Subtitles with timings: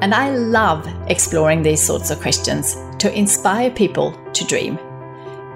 [0.00, 4.78] And I love exploring these sorts of questions to inspire people to dream.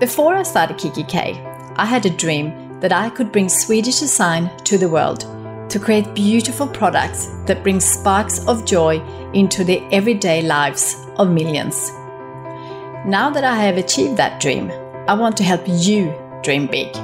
[0.01, 1.41] Before I started kikki.K,
[1.77, 5.21] I had a dream that I could bring Swedish design to the world
[5.71, 9.01] to create beautiful products that bring sparks of joy
[9.33, 11.91] into the everyday lives of millions.
[13.07, 14.71] Now that I have achieved that dream,
[15.09, 16.95] I want to help you dream big.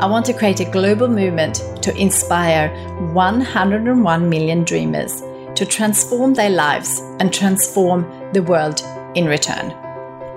[0.00, 2.68] I want to create a global movement to inspire
[3.12, 5.22] 101 million dreamers
[5.56, 8.82] to transform their lives and transform the world
[9.14, 9.74] in return.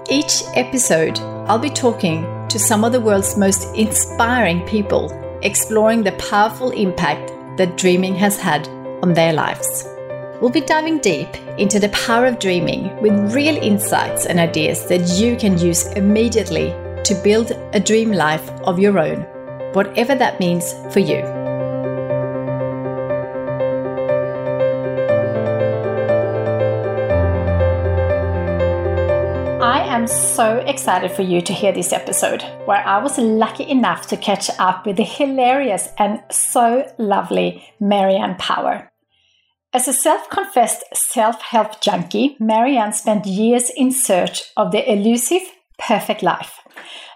[0.10, 5.12] Each episode, I'll be talking to some of the world's most inspiring people,
[5.44, 8.68] exploring the powerful impact that dreaming has had
[9.04, 9.88] on their lives.
[10.42, 15.08] We'll be diving deep into the power of dreaming with real insights and ideas that
[15.20, 16.74] you can use immediately
[17.04, 19.22] to build a dream life of your own,
[19.74, 21.39] whatever that means for you.
[30.10, 34.50] So excited for you to hear this episode, where I was lucky enough to catch
[34.60, 38.92] up with the hilarious and so lovely Marianne Power.
[39.72, 45.44] As a self confessed self help junkie, Marianne spent years in search of the elusive,
[45.78, 46.60] perfect life.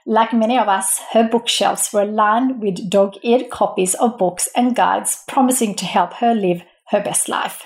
[0.05, 4.75] Like many of us, her bookshelves were lined with dog eared copies of books and
[4.75, 7.64] guides promising to help her live her best life.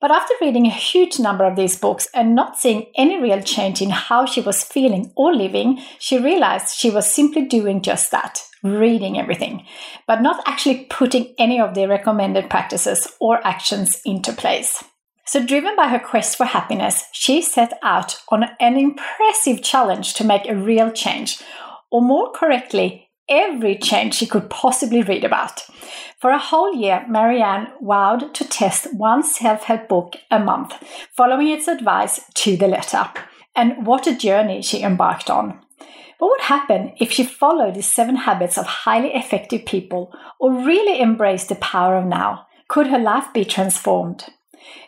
[0.00, 3.82] But after reading a huge number of these books and not seeing any real change
[3.82, 8.40] in how she was feeling or living, she realized she was simply doing just that
[8.62, 9.64] reading everything,
[10.06, 14.82] but not actually putting any of the recommended practices or actions into place.
[15.26, 20.24] So, driven by her quest for happiness, she set out on an impressive challenge to
[20.24, 21.42] make a real change,
[21.90, 25.66] or more correctly, every change she could possibly read about.
[26.20, 30.74] For a whole year, Marianne vowed to test one self help book a month,
[31.16, 33.08] following its advice to the letter.
[33.54, 35.60] And what a journey she embarked on.
[36.18, 41.00] What would happen if she followed the seven habits of highly effective people or really
[41.00, 42.46] embraced the power of now?
[42.66, 44.24] Could her life be transformed?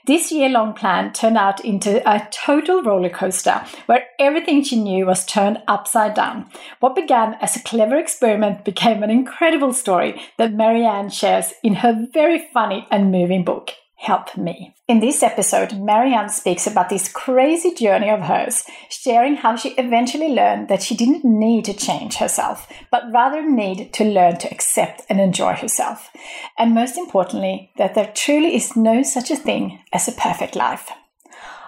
[0.06, 5.06] This year long plan turned out into a total roller coaster where everything she knew
[5.06, 6.48] was turned upside down.
[6.80, 12.06] What began as a clever experiment became an incredible story that Marianne shares in her
[12.12, 14.74] very funny and moving book help me.
[14.88, 20.28] In this episode, Marianne speaks about this crazy journey of hers, sharing how she eventually
[20.28, 25.02] learned that she didn't need to change herself, but rather need to learn to accept
[25.10, 26.10] and enjoy herself.
[26.58, 30.90] And most importantly, that there truly is no such a thing as a perfect life.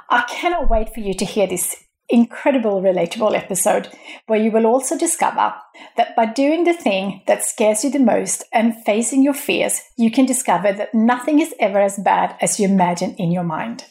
[0.08, 3.88] I cannot wait for you to hear this incredible relatable episode
[4.26, 5.54] where you will also discover
[5.96, 10.10] that by doing the thing that scares you the most and facing your fears, you
[10.10, 13.84] can discover that nothing is ever as bad as you imagine in your mind.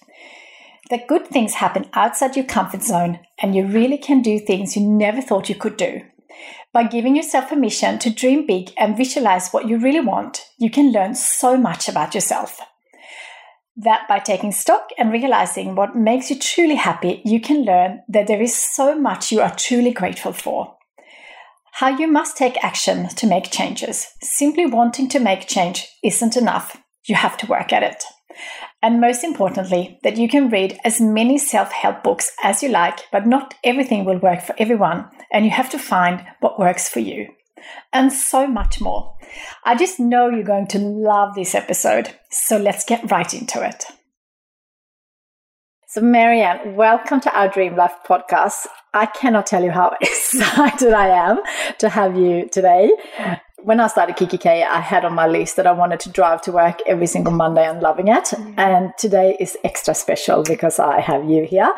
[0.90, 4.86] That good things happen outside your comfort zone and you really can do things you
[4.86, 6.02] never thought you could do.
[6.74, 10.92] By giving yourself permission to dream big and visualize what you really want, you can
[10.92, 12.60] learn so much about yourself
[13.78, 18.28] that by taking stock and realizing what makes you truly happy, you can learn that
[18.28, 20.76] there is so much you are truly grateful for.
[21.74, 24.08] How you must take action to make changes.
[24.22, 26.78] Simply wanting to make change isn't enough.
[27.06, 28.04] You have to work at it.
[28.84, 33.00] And most importantly, that you can read as many self help books as you like,
[33.12, 37.00] but not everything will work for everyone, and you have to find what works for
[37.00, 37.28] you
[37.94, 39.16] and so much more.
[39.64, 43.86] I just know you're going to love this episode, so let's get right into it.
[45.94, 48.66] So, Marianne, welcome to our Dream Life podcast.
[48.94, 51.42] I cannot tell you how excited I am
[51.80, 52.90] to have you today.
[53.64, 56.54] When I started kikki.K, I had on my list that I wanted to drive to
[56.54, 58.24] work every single Monday and loving it.
[58.24, 58.58] Mm-hmm.
[58.58, 61.72] And today is extra special because I have you here.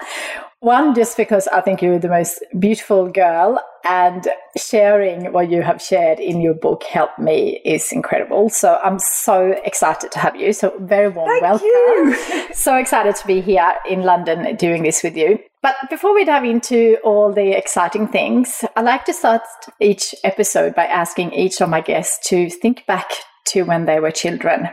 [0.64, 4.26] One, just because I think you're the most beautiful girl, and
[4.56, 8.50] sharing what you have shared in your book, Help Me, is incredible.
[8.50, 10.54] So I'm so excited to have you.
[10.54, 11.68] So, very warm Thank welcome.
[11.68, 12.48] You.
[12.54, 15.38] so excited to be here in London doing this with you.
[15.62, 19.42] But before we dive into all the exciting things, I like to start
[19.82, 23.12] each episode by asking each of my guests to think back
[23.48, 24.70] to when they were children.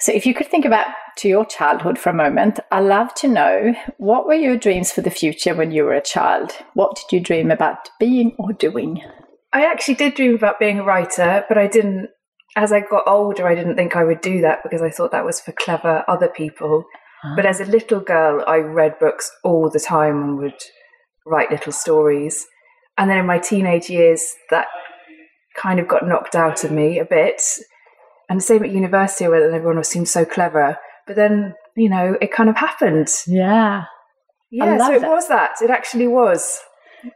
[0.00, 0.86] So, if you could think about
[1.18, 5.02] to your childhood for a moment, I'd love to know what were your dreams for
[5.02, 6.52] the future when you were a child?
[6.72, 9.02] What did you dream about being or doing?
[9.52, 12.08] I actually did dream about being a writer, but I didn't.
[12.56, 15.24] As I got older, I didn't think I would do that because I thought that
[15.24, 16.84] was for clever other people.
[17.22, 17.34] Ah.
[17.36, 20.60] But as a little girl, I read books all the time and would
[21.26, 22.46] write little stories.
[22.96, 24.66] And then in my teenage years, that
[25.56, 27.42] kind of got knocked out of me a bit.
[28.30, 30.78] And the same at university, where everyone seemed so clever.
[31.06, 33.08] But then, you know, it kind of happened.
[33.26, 33.84] Yeah.
[34.50, 35.10] Yeah, so it that.
[35.10, 35.50] was that.
[35.60, 36.58] It actually was.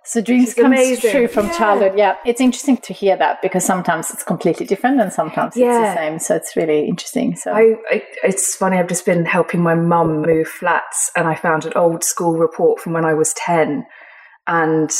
[0.05, 1.58] So dreams come true from yeah.
[1.58, 1.93] childhood.
[1.96, 5.66] Yeah, it's interesting to hear that because sometimes it's completely different and sometimes yeah.
[5.66, 6.19] it's the same.
[6.19, 7.37] So it's really interesting.
[7.37, 8.78] So I, I, it's funny.
[8.78, 12.81] I've just been helping my mum move flats, and I found an old school report
[12.81, 13.84] from when I was ten,
[14.46, 14.90] and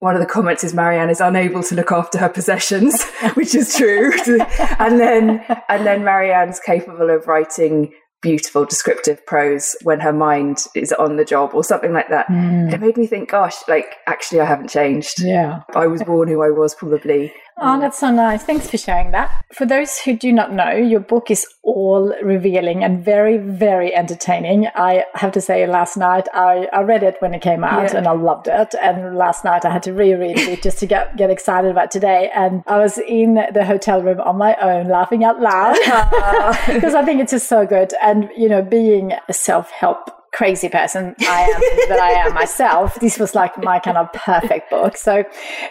[0.00, 3.02] one of the comments is Marianne is unable to look after her possessions,
[3.34, 4.12] which is true.
[4.78, 10.92] and then and then Marianne's capable of writing beautiful descriptive prose when her mind is
[10.94, 12.26] on the job or something like that.
[12.26, 12.72] Mm.
[12.72, 15.20] It made me think, gosh, like actually I haven't changed.
[15.20, 15.60] Yeah.
[15.74, 18.42] I was born who I was probably Oh, that's so nice.
[18.42, 19.44] Thanks for sharing that.
[19.54, 24.66] For those who do not know, your book is all revealing and very, very entertaining.
[24.74, 27.98] I have to say, last night I, I read it when it came out yeah.
[27.98, 28.74] and I loved it.
[28.82, 32.30] And last night I had to reread it just to get, get excited about today.
[32.34, 35.76] And I was in the hotel room on my own, laughing out loud
[36.66, 37.94] because I think it's just so good.
[38.02, 42.94] And, you know, being a self help crazy person I am that I am myself,
[43.00, 44.96] this was like my kind of perfect book.
[44.98, 45.24] So,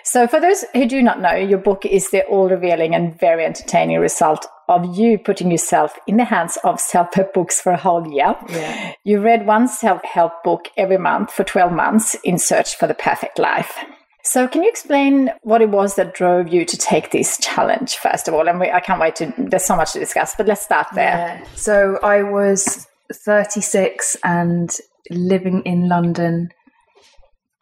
[0.04, 3.46] so for those who do not know, your book is the all revealing and very
[3.46, 7.78] entertaining result of you putting yourself in the hands of self help books for a
[7.78, 8.36] whole year.
[8.50, 8.94] Yeah.
[9.04, 12.96] You read one self help book every month for 12 months in search for the
[12.96, 13.78] perfect life.
[14.24, 18.28] So, can you explain what it was that drove you to take this challenge, first
[18.28, 18.50] of all?
[18.50, 21.40] And we, I can't wait to, there's so much to discuss, but let's start there.
[21.40, 21.48] Yeah.
[21.54, 24.75] So, I was 36 and
[25.10, 26.50] living in London.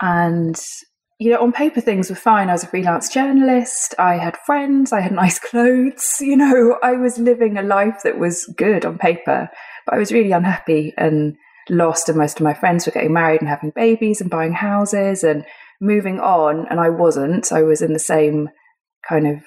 [0.01, 0.60] And,
[1.19, 2.50] you know, on paper things were fine.
[2.50, 3.95] I was a freelance journalist.
[3.98, 4.92] I had friends.
[4.92, 6.18] I had nice clothes.
[6.19, 9.50] You know, I was living a life that was good on paper,
[9.86, 11.36] but I was really unhappy and
[11.69, 12.10] lost.
[12.10, 15.46] And most of my friends were getting married and having babies and buying houses and
[15.80, 16.68] moving on.
[16.69, 17.51] And I wasn't.
[17.51, 18.50] I was in the same
[19.07, 19.44] kind of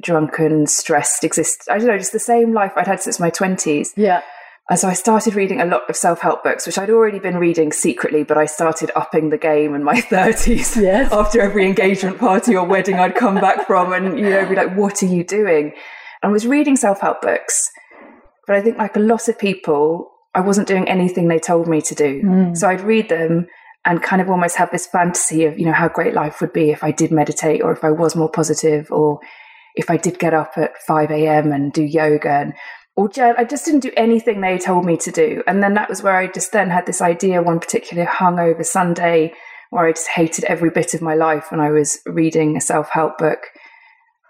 [0.00, 1.66] drunken, stressed exist.
[1.70, 3.88] I don't know, just the same life I'd had since my 20s.
[3.96, 4.22] Yeah.
[4.70, 7.38] And so I started reading a lot of self help books, which I'd already been
[7.38, 10.80] reading secretly, but I started upping the game in my 30s.
[10.80, 11.10] Yes.
[11.12, 14.76] After every engagement party or wedding I'd come back from and, you know, be like,
[14.76, 15.72] what are you doing?
[16.22, 17.70] And I was reading self help books.
[18.46, 21.80] But I think, like a lot of people, I wasn't doing anything they told me
[21.82, 22.22] to do.
[22.22, 22.56] Mm.
[22.56, 23.46] So I'd read them
[23.84, 26.70] and kind of almost have this fantasy of, you know, how great life would be
[26.70, 29.20] if I did meditate or if I was more positive or
[29.76, 31.52] if I did get up at 5 a.m.
[31.52, 32.30] and do yoga.
[32.30, 32.54] And
[32.98, 35.40] or I just didn't do anything they told me to do.
[35.46, 39.32] And then that was where I just then had this idea one particular hungover Sunday
[39.70, 42.88] where I just hated every bit of my life when I was reading a self
[42.88, 43.38] help book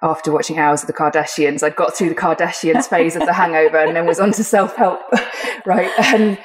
[0.03, 1.63] after watching Hours of the Kardashians.
[1.63, 4.77] I'd got through the Kardashians phase of the hangover and then was on to self
[4.77, 5.01] help,
[5.65, 5.91] right?
[5.99, 6.39] And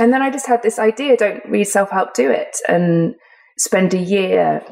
[0.00, 3.14] and then I just had this idea: don't read self help, do it, and
[3.56, 4.64] spend a year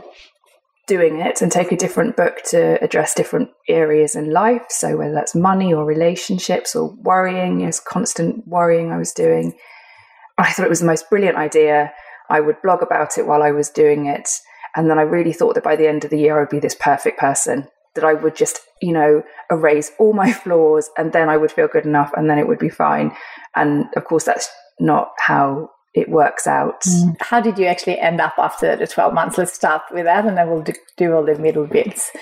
[0.86, 4.66] doing it and take a different book to address different areas in life.
[4.68, 9.54] So whether that's money or relationships or worrying, know, constant worrying I was doing.
[10.38, 11.92] I thought it was the most brilliant idea.
[12.30, 14.28] I would blog about it while I was doing it.
[14.76, 16.60] And then I really thought that by the end of the year, I would be
[16.60, 21.28] this perfect person, that I would just, you know, erase all my flaws and then
[21.28, 23.16] I would feel good enough and then it would be fine.
[23.56, 26.82] And of course, that's not how it works out.
[26.82, 27.16] Mm.
[27.20, 29.38] How did you actually end up after the 12 months?
[29.38, 32.12] Let's start with that and then we'll do, do all the middle bits.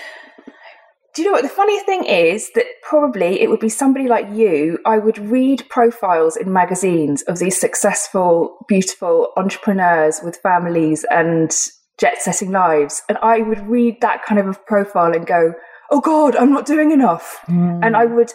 [1.15, 1.43] Do you know what?
[1.43, 4.79] The funny thing is that probably it would be somebody like you.
[4.85, 11.55] I would read profiles in magazines of these successful, beautiful entrepreneurs with families and
[11.99, 13.03] jet setting lives.
[13.09, 15.55] And I would read that kind of a profile and go,
[15.91, 17.39] oh God, I'm not doing enough.
[17.47, 17.85] Mm.
[17.85, 18.33] And I would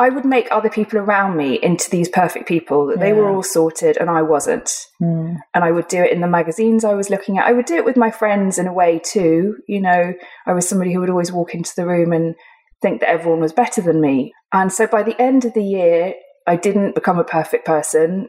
[0.00, 3.04] I would make other people around me into these perfect people that yeah.
[3.04, 4.70] they were all sorted and I wasn't.
[5.02, 5.38] Mm.
[5.54, 7.46] And I would do it in the magazines I was looking at.
[7.46, 9.56] I would do it with my friends in a way too.
[9.66, 10.14] You know,
[10.46, 12.36] I was somebody who would always walk into the room and
[12.80, 14.32] think that everyone was better than me.
[14.52, 16.14] And so by the end of the year,
[16.46, 18.28] I didn't become a perfect person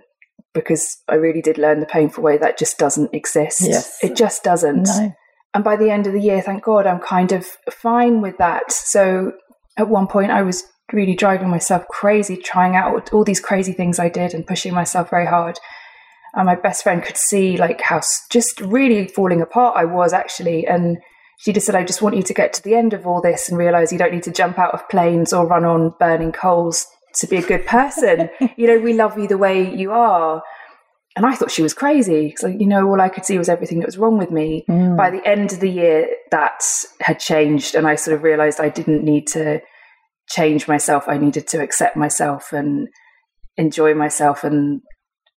[0.55, 3.61] because I really did learn the painful way that just doesn't exist.
[3.61, 4.03] Yes.
[4.03, 4.83] It just doesn't.
[4.83, 5.13] No.
[5.53, 8.71] And by the end of the year, thank God, I'm kind of fine with that.
[8.71, 9.33] So
[9.77, 13.99] at one point, I was really driving myself crazy, trying out all these crazy things
[13.99, 15.59] I did and pushing myself very hard.
[16.33, 20.67] And my best friend could see like how just really falling apart I was actually.
[20.67, 20.97] And
[21.39, 23.49] she just said, I just want you to get to the end of all this
[23.49, 26.85] and realize you don't need to jump out of planes or run on burning coals
[27.15, 28.29] to be a good person.
[28.57, 30.43] you know, we love you the way you are.
[31.15, 32.35] And I thought she was crazy.
[32.37, 34.63] So, you know, all I could see was everything that was wrong with me.
[34.69, 34.95] Mm.
[34.95, 36.63] By the end of the year, that
[37.01, 37.73] had changed.
[37.73, 39.61] And I sort of realized I didn't need to
[40.29, 41.05] change myself.
[41.07, 42.87] I needed to accept myself and
[43.57, 44.81] enjoy myself and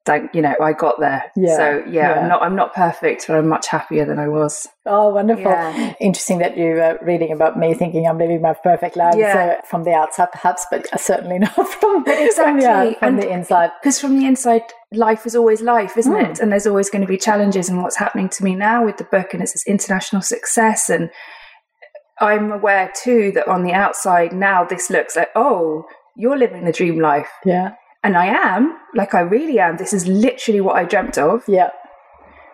[0.10, 1.32] thank you know I got there.
[1.36, 1.56] Yeah.
[1.56, 4.68] So yeah, yeah, I'm not I'm not perfect, but I'm much happier than I was.
[4.86, 5.52] Oh, wonderful!
[5.52, 5.94] Yeah.
[6.00, 9.34] Interesting that you are reading about me, thinking I'm living my perfect life yeah.
[9.34, 12.64] so from the outside, perhaps, but certainly not from, exactly.
[12.66, 13.72] from, the, from the inside.
[13.82, 16.32] Because from the inside, life is always life, isn't mm.
[16.32, 16.40] it?
[16.40, 17.70] And there's always going to be challenges.
[17.70, 21.10] And what's happening to me now with the book, and it's this international success and.
[22.20, 25.86] I'm aware too that on the outside now this looks like, oh,
[26.16, 27.30] you're living the dream life.
[27.46, 27.76] Yeah.
[28.04, 29.78] And I am, like I really am.
[29.78, 31.44] This is literally what I dreamt of.
[31.48, 31.70] Yeah.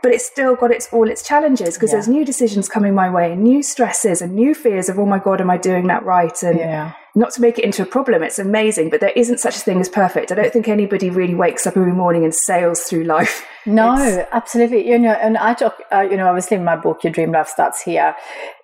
[0.02, 1.96] But it's still got its all its challenges because yeah.
[1.96, 5.18] there's new decisions coming my way, and new stresses and new fears of, oh my
[5.18, 6.44] God, am I doing that right?
[6.44, 6.94] And yeah.
[7.16, 9.80] not to make it into a problem, it's amazing, but there isn't such a thing
[9.82, 10.32] as perfect.
[10.32, 13.46] I don't think anybody really wakes up every morning and sails through life.
[13.68, 14.88] No, it's, absolutely.
[14.88, 17.48] You know, and I talk, uh, you know, obviously in my book, Your Dream Life
[17.48, 18.16] Starts Here.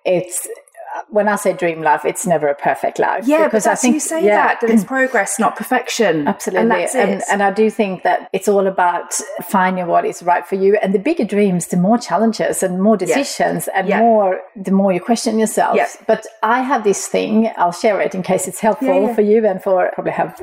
[0.04, 0.46] It's
[1.08, 3.26] when I say dream life, it's never a perfect life.
[3.26, 4.36] Yeah, because I think you say yeah.
[4.36, 6.28] that that it's progress, not perfection.
[6.28, 10.46] Absolutely, and, and, and, I do think that it's all about finding what is right
[10.46, 10.76] for you.
[10.82, 13.78] And the bigger dreams, the more challenges and more decisions, yeah.
[13.78, 14.00] and yeah.
[14.00, 15.78] more the more you question yourself.
[16.06, 17.50] But I have this thing.
[17.56, 20.40] I'll share it in case it's helpful for you and for probably have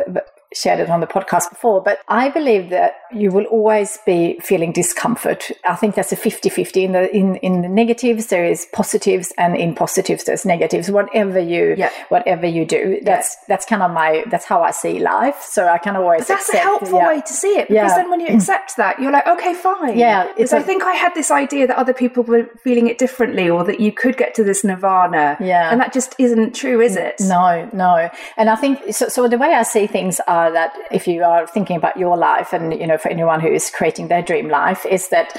[0.53, 4.71] shared it on the podcast before, but I believe that you will always be feeling
[4.71, 5.51] discomfort.
[5.67, 6.83] I think that's a 50-50.
[6.83, 10.89] In the in, in the negatives there is positives and in positives there's negatives.
[10.89, 11.91] Whatever you yeah.
[12.09, 12.99] whatever you do.
[13.03, 13.45] That's yeah.
[13.47, 15.41] that's kind of my that's how I see life.
[15.41, 17.07] So I kind of always but that's accept, a helpful yeah.
[17.07, 17.67] way to see it.
[17.67, 19.97] Because then when you accept that, you're like, okay, fine.
[19.97, 20.31] Yeah.
[20.33, 23.63] Because I think I had this idea that other people were feeling it differently or
[23.63, 25.37] that you could get to this nirvana.
[25.39, 25.71] Yeah.
[25.71, 27.15] And that just isn't true, is it?
[27.19, 28.09] No, no.
[28.37, 31.23] And I think so so the way I see things are are that if you
[31.23, 34.47] are thinking about your life and you know for anyone who is creating their dream
[34.49, 35.37] life is that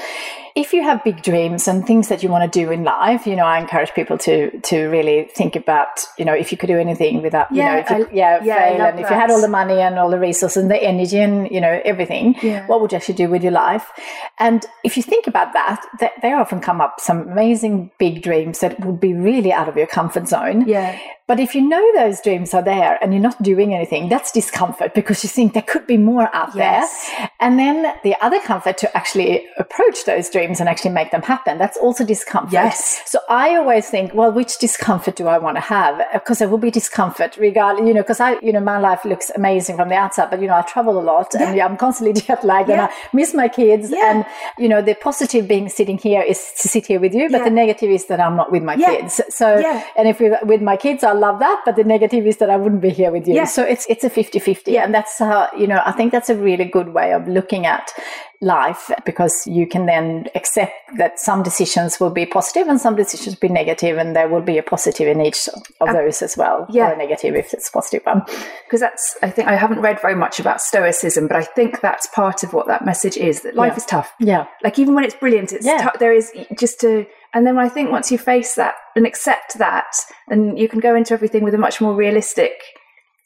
[0.55, 3.35] if you have big dreams and things that you want to do in life, you
[3.35, 6.77] know, I encourage people to to really think about, you know, if you could do
[6.77, 9.03] anything without, yeah, you know, if you, I, yeah, yeah fail, and that.
[9.03, 11.61] if you had all the money and all the resources and the energy and you
[11.61, 12.65] know everything, yeah.
[12.67, 13.91] what would you actually do with your life?
[14.39, 18.59] And if you think about that, that, they often come up some amazing big dreams
[18.59, 20.67] that would be really out of your comfort zone.
[20.67, 20.99] Yeah.
[21.31, 24.93] But if you know those dreams are there and you're not doing anything, that's discomfort
[24.93, 27.07] because you think there could be more out yes.
[27.07, 27.29] there.
[27.39, 31.57] And then the other comfort to actually approach those dreams and actually make them happen,
[31.57, 32.51] that's also discomfort.
[32.51, 33.03] Yes.
[33.05, 36.01] So I always think, well, which discomfort do I want to have?
[36.01, 39.05] Uh, because there will be discomfort regardless, you know, because I, you know, my life
[39.05, 41.49] looks amazing from the outside, but, you know, I travel a lot yeah.
[41.49, 42.73] and I'm constantly jet lagged yeah.
[42.73, 43.89] and I miss my kids.
[43.89, 44.11] Yeah.
[44.11, 44.25] And,
[44.57, 47.49] you know, the positive being sitting here is to sit here with you, but the
[47.49, 49.21] negative is that I'm not with my kids.
[49.29, 49.47] So,
[49.95, 52.57] and if we're with my kids, I love that, but the negative is that I
[52.57, 53.35] wouldn't be here with you.
[53.35, 53.45] Yeah.
[53.45, 54.67] So it's it's a 50-50.
[54.67, 54.83] Yeah.
[54.83, 57.93] And that's how, you know, I think that's a really good way of looking at
[58.41, 63.35] life because you can then accept that some decisions will be positive and some decisions
[63.35, 65.47] will be negative and there will be a positive in each
[65.79, 66.89] of those as well yeah.
[66.89, 68.23] or a negative if it's a positive one
[68.65, 72.07] because that's i think i haven't read very much about stoicism but i think that's
[72.07, 73.77] part of what that message is that life yeah.
[73.77, 75.91] is tough yeah like even when it's brilliant it's yeah.
[75.99, 79.91] there is just to and then I think once you face that and accept that,
[80.29, 82.51] and you can go into everything with a much more realistic.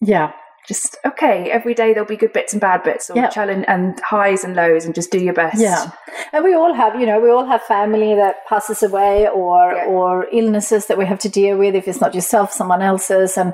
[0.02, 0.34] Yeah.
[0.68, 1.52] Just okay.
[1.52, 3.30] Every day there'll be good bits and bad bits, or yeah.
[3.30, 5.62] challenge and highs and lows, and just do your best.
[5.62, 5.92] Yeah,
[6.34, 9.86] and we all have, you know, we all have family that passes away, or yeah.
[9.86, 11.76] or illnesses that we have to deal with.
[11.76, 13.54] If it's not yourself, someone else's, and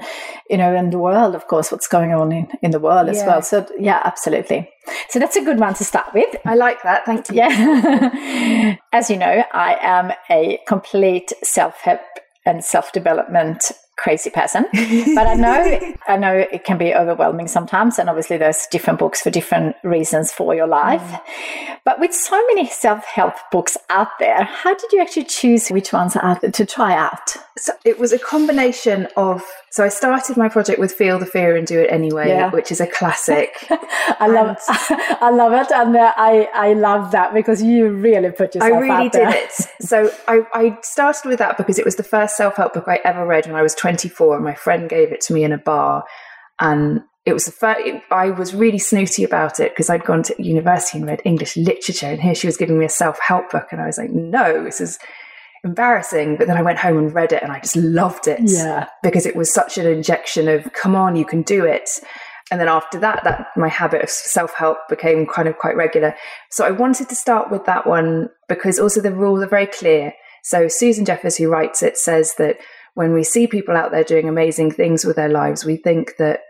[0.49, 3.13] you know, in the world, of course, what's going on in in the world yeah.
[3.13, 3.41] as well.
[3.41, 4.69] So yeah, absolutely.
[5.09, 6.35] So that's a good one to start with.
[6.45, 7.05] I like that.
[7.05, 7.35] Thank you.
[7.35, 8.77] Yeah.
[8.93, 12.01] As you know, I am a complete self help
[12.45, 13.71] and self development
[14.03, 14.65] crazy person.
[15.15, 15.61] But i know
[16.07, 20.31] i know it can be overwhelming sometimes and obviously there's different books for different reasons
[20.31, 21.01] for your life.
[21.01, 21.79] Mm.
[21.85, 26.13] but with so many self-help books out there how did you actually choose which ones
[26.13, 27.35] to try out?
[27.57, 31.55] So it was a combination of so I started my project with Feel the Fear
[31.55, 32.51] and Do It Anyway, yeah.
[32.51, 33.55] which is a classic.
[34.19, 34.59] I love it.
[34.67, 35.71] I love it.
[35.71, 39.51] And uh, I, I love that because you really put yourself I really did it.
[39.79, 43.25] So I, I started with that because it was the first self-help book I ever
[43.25, 46.03] read when I was 24 and my friend gave it to me in a bar.
[46.59, 47.79] And it was the first,
[48.11, 52.07] I was really snooty about it because I'd gone to university and read English literature
[52.07, 54.81] and here she was giving me a self-help book and I was like, no, this
[54.81, 54.99] is
[55.63, 56.37] embarrassing.
[56.37, 58.39] But then I went home and read it and I just loved it.
[58.43, 58.87] Yeah.
[59.03, 61.89] Because it was such an injection of, come on, you can do it.
[62.49, 66.15] And then after that, that my habit of self help became kind of quite regular.
[66.51, 70.13] So I wanted to start with that one because also the rules are very clear.
[70.43, 72.57] So Susan Jeffers, who writes it, says that
[72.95, 76.41] when we see people out there doing amazing things with their lives, we think that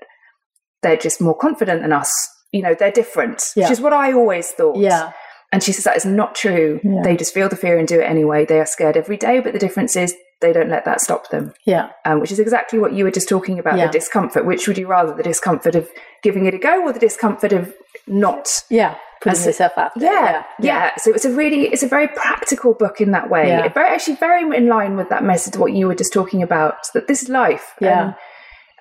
[0.81, 2.11] they're just more confident than us.
[2.51, 3.65] You know, they're different, Yeah.
[3.65, 4.77] which is what I always thought.
[4.77, 5.11] Yeah.
[5.51, 6.79] And she says that is not true.
[6.84, 7.01] Yeah.
[7.03, 8.46] They just feel the fear and do it anyway.
[8.46, 11.53] They are scared every day, but the difference is they don't let that stop them,
[11.65, 11.89] Yeah.
[12.05, 13.88] um, which is exactly what you were just talking about Yeah.
[13.88, 14.46] the discomfort.
[14.46, 15.89] Which would you rather, the discomfort of
[16.24, 17.74] giving it a go or the discomfort of
[18.08, 18.63] not?
[18.70, 18.96] Yeah.
[19.22, 20.12] Putting yourself out there.
[20.12, 20.91] Yeah, yeah.
[20.98, 23.50] So it's a really, it's a very practical book in that way.
[23.50, 23.67] Yeah.
[23.67, 27.08] Very, actually, very in line with that message, what you were just talking about, that
[27.08, 27.75] this is life.
[27.79, 28.01] Yeah.
[28.05, 28.15] And,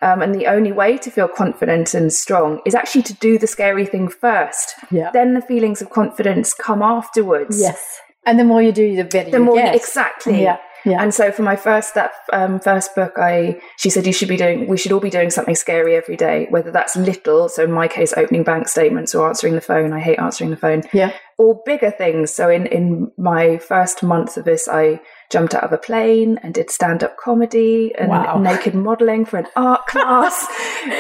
[0.03, 3.47] um, and the only way to feel confident and strong is actually to do the
[3.47, 4.75] scary thing first.
[4.91, 5.11] Yeah.
[5.13, 7.61] Then the feelings of confidence come afterwards.
[7.61, 7.99] Yes.
[8.27, 9.75] And the more you do, the better The you more get.
[9.75, 10.43] exactly.
[10.43, 10.59] Yeah.
[10.87, 11.03] Yeah.
[11.03, 14.39] And so for my first that um, first book, I she said you should be
[14.39, 17.73] doing we should all be doing something scary every day, whether that's little, so in
[17.73, 19.93] my case, opening bank statements or answering the phone.
[19.93, 20.83] I hate answering the phone.
[20.95, 21.13] yeah.
[21.43, 22.33] Or bigger things.
[22.39, 25.01] So in in my first month of this, I
[25.35, 28.39] jumped out of a plane and did stand up comedy and Wow.
[28.51, 30.37] naked modeling for an art class,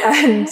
[0.04, 0.48] and.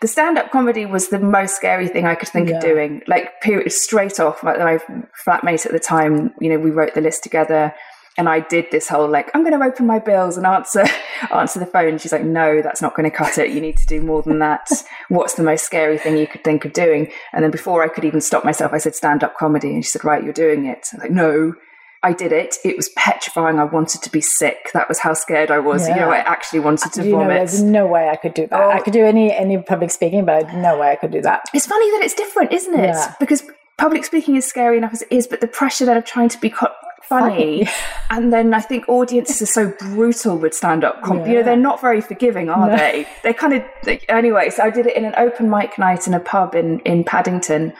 [0.00, 2.56] The stand-up comedy was the most scary thing I could think Yeah.
[2.56, 3.00] of doing.
[3.06, 4.42] Like period, straight off.
[4.42, 4.78] Like my
[5.24, 7.72] flatmate at the time, you know, we wrote the list together,
[8.16, 10.84] and I did this whole like I'm going to open my bills and answer
[11.34, 11.98] answer the phone.
[11.98, 13.50] She's like, no, that's not going to cut it.
[13.50, 14.68] You need to do more than that.
[15.08, 17.10] What's the most scary thing you could think of doing?
[17.32, 19.90] And then before I could even stop myself, I said stand up comedy, and she
[19.90, 20.88] said, right, you're doing it.
[20.92, 21.54] I was like, no.
[22.02, 22.56] I did it.
[22.66, 23.58] It was petrifying.
[23.58, 24.68] I wanted to be sick.
[24.74, 25.88] That was how scared I was.
[25.88, 27.36] You know, I actually wanted to You know, vomit.
[27.38, 28.60] there's no way I could do that.
[28.60, 28.68] Oh.
[28.68, 31.44] I could do any any public speaking, but no way I could do that.
[31.54, 32.88] It's funny that it's different, isn't it?
[32.88, 33.14] Yeah.
[33.18, 33.42] Because
[33.78, 36.38] public speaking is scary enough as it is, but the pressure then of trying to
[36.38, 36.68] be co-
[37.08, 37.68] funny,
[38.10, 41.02] and then I think audiences are so brutal with stand up.
[41.02, 43.06] Com- You know, they're not very forgiving, are they?
[43.22, 44.50] They're kind of like, anyway.
[44.50, 47.72] So I did it in an open mic night in a pub in in Paddington,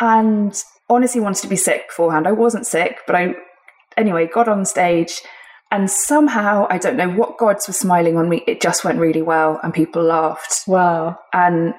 [0.00, 2.26] and honestly wanted to be sick beforehand.
[2.26, 3.34] I wasn't sick, but I
[3.96, 5.22] anyway got on stage.
[5.72, 8.42] And somehow, I don't know what gods were smiling on me.
[8.48, 11.18] It just went really well, and people laughed Wow.
[11.32, 11.74] and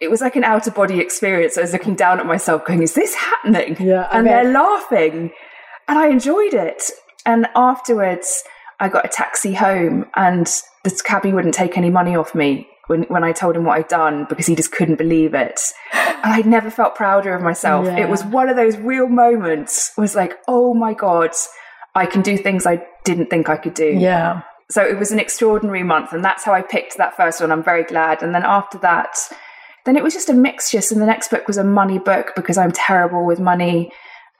[0.00, 1.56] it was like an out of body experience.
[1.56, 4.44] I was looking down at myself, going, "Is this happening?" Yeah, I and bet.
[4.44, 5.32] they're laughing,
[5.88, 6.90] and I enjoyed it.
[7.26, 8.42] And afterwards,
[8.80, 10.46] I got a taxi home, and
[10.82, 13.88] the cabbie wouldn't take any money off me when when I told him what I'd
[13.88, 15.60] done because he just couldn't believe it.
[15.92, 17.86] And I'd never felt prouder of myself.
[17.86, 17.98] Yeah.
[17.98, 19.92] It was one of those real moments.
[19.96, 21.30] Was like, "Oh my god."
[21.96, 24.42] I can do things I didn't think I could do Yeah.
[24.68, 27.62] so it was an extraordinary month and that's how i picked that first one i'm
[27.62, 29.16] very glad and then after that
[29.84, 32.56] then it was just a mixture so the next book was a money book because
[32.58, 33.92] i'm terrible with money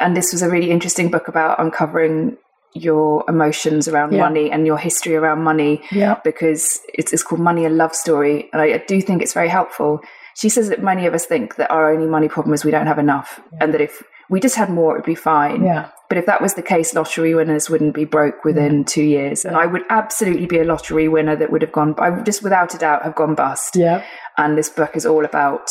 [0.04, 2.36] and this was a really interesting book about uncovering
[2.74, 4.20] your emotions around Yeah.
[4.28, 6.16] money and your history around money Yeah.
[6.24, 9.48] because it's, it's called money a love story and I, I do think it's very
[9.48, 10.00] helpful
[10.36, 12.88] she says that many of us think that our only money problem is we don't
[12.88, 15.88] have enough and that if we just had more it would be fine Yeah.
[16.08, 19.44] but if that was the case, lottery winners wouldn't be broke within two years.
[19.44, 22.42] And I would absolutely be a lottery winner that would have gone, I would just
[22.42, 23.76] without a doubt have gone bust.
[23.76, 24.02] Yeah.
[24.36, 25.70] And this book is all about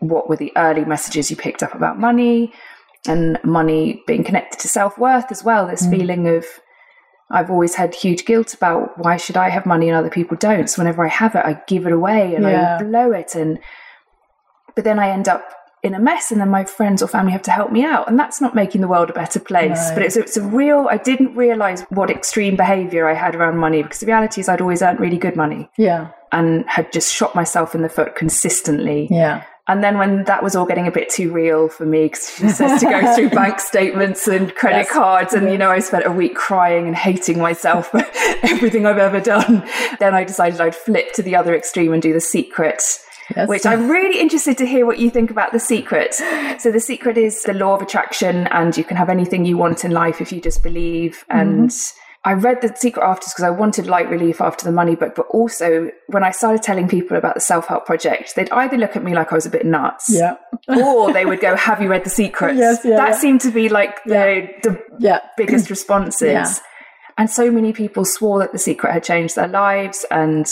[0.00, 2.52] what were the early messages you picked up about money
[3.06, 5.66] and money being connected to self worth as well.
[5.66, 5.90] This mm.
[5.90, 6.44] feeling of,
[7.30, 10.68] I've always had huge guilt about why should I have money and other people don't.
[10.68, 12.78] So whenever I have it, I give it away and Yeah.
[12.78, 13.34] I blow it.
[13.34, 13.58] And,
[14.74, 15.48] but then I end up
[15.82, 18.18] in a mess and then my friends or family have to help me out and
[18.18, 19.94] that's not making the world a better place No.
[19.94, 23.82] but it's, it's a real i didn't realize what extreme behavior i had around money
[23.82, 26.10] because the reality is i'd always earned really good money Yeah.
[26.32, 29.44] and had just shot myself in the foot consistently Yeah.
[29.70, 32.48] And then when that was all getting a bit too real for me because she
[32.48, 34.92] says to go through bank statements and credit Yes.
[34.92, 38.02] cards and you know i spent a week crying and hating myself for
[38.42, 39.64] everything i've ever done
[40.00, 42.82] then i decided i'd flip to the other extreme and do the secret
[43.36, 43.48] Yes.
[43.48, 46.14] which I'm really interested to hear what you think about The Secret.
[46.58, 49.84] So, The Secret is the law of attraction, and you can have anything you want
[49.84, 51.24] in life if you just believe.
[51.30, 51.38] Mm-hmm.
[51.38, 51.72] And
[52.22, 55.26] I read The Secret after because I wanted light relief after the money book, but
[55.30, 59.02] also when I started telling people about the self help project, they'd either look at
[59.02, 60.08] me like I was a bit nuts.
[60.10, 60.36] Yeah.
[60.68, 63.16] or they would go, "Have you read The Secret?" Yes, yeah, that yeah.
[63.18, 65.20] seemed to be like the the Yeah.
[65.38, 66.60] biggest responses.
[67.16, 70.46] And so many people swore that The Secret had changed their lives, and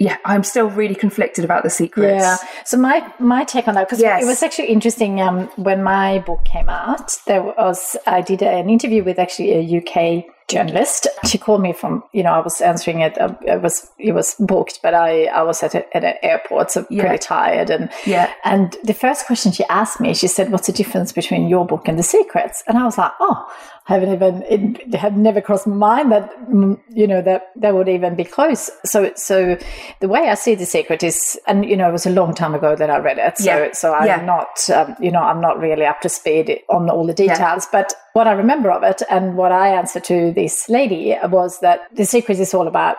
[0.00, 2.16] yeah, I'm still really conflicted about The Secret.
[2.16, 2.38] Yeah.
[2.64, 4.22] So my my take on that because Yes.
[4.24, 5.20] it was actually interesting.
[5.20, 9.78] Um, when my book came out, there was I did an interview with actually a
[9.78, 11.06] UK journalist.
[11.26, 13.16] She called me from you know I was answering it.
[13.20, 16.70] Uh, it was it was booked, but I I was at, a, at an airport,
[16.70, 17.02] so Yeah.
[17.02, 17.70] pretty tired.
[17.70, 18.32] And Yeah.
[18.44, 21.86] and the first question she asked me, she said, "What's the difference between your book
[21.88, 25.66] and The Secrets?" And I was like, "Oh, I haven't even it had never crossed
[25.66, 29.56] my mind that mm, you know that that would even be close." So so
[30.00, 32.54] the way I see The Secret is, and you know, it was a long time
[32.54, 33.72] ago that I read it, so Yeah.
[33.72, 34.24] so I'm Yeah.
[34.24, 37.72] not um, you know I'm not really up to speed on all the details, yeah.
[37.72, 41.80] but what I remember of it and what I answered to this lady was that
[41.92, 42.98] The Secret is all about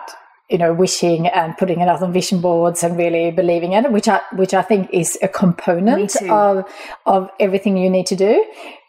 [0.50, 3.92] you know, wishing and putting it out on vision boards and really believing in it,
[3.92, 6.64] which I which I think is a component of
[7.06, 8.44] of everything you need to do.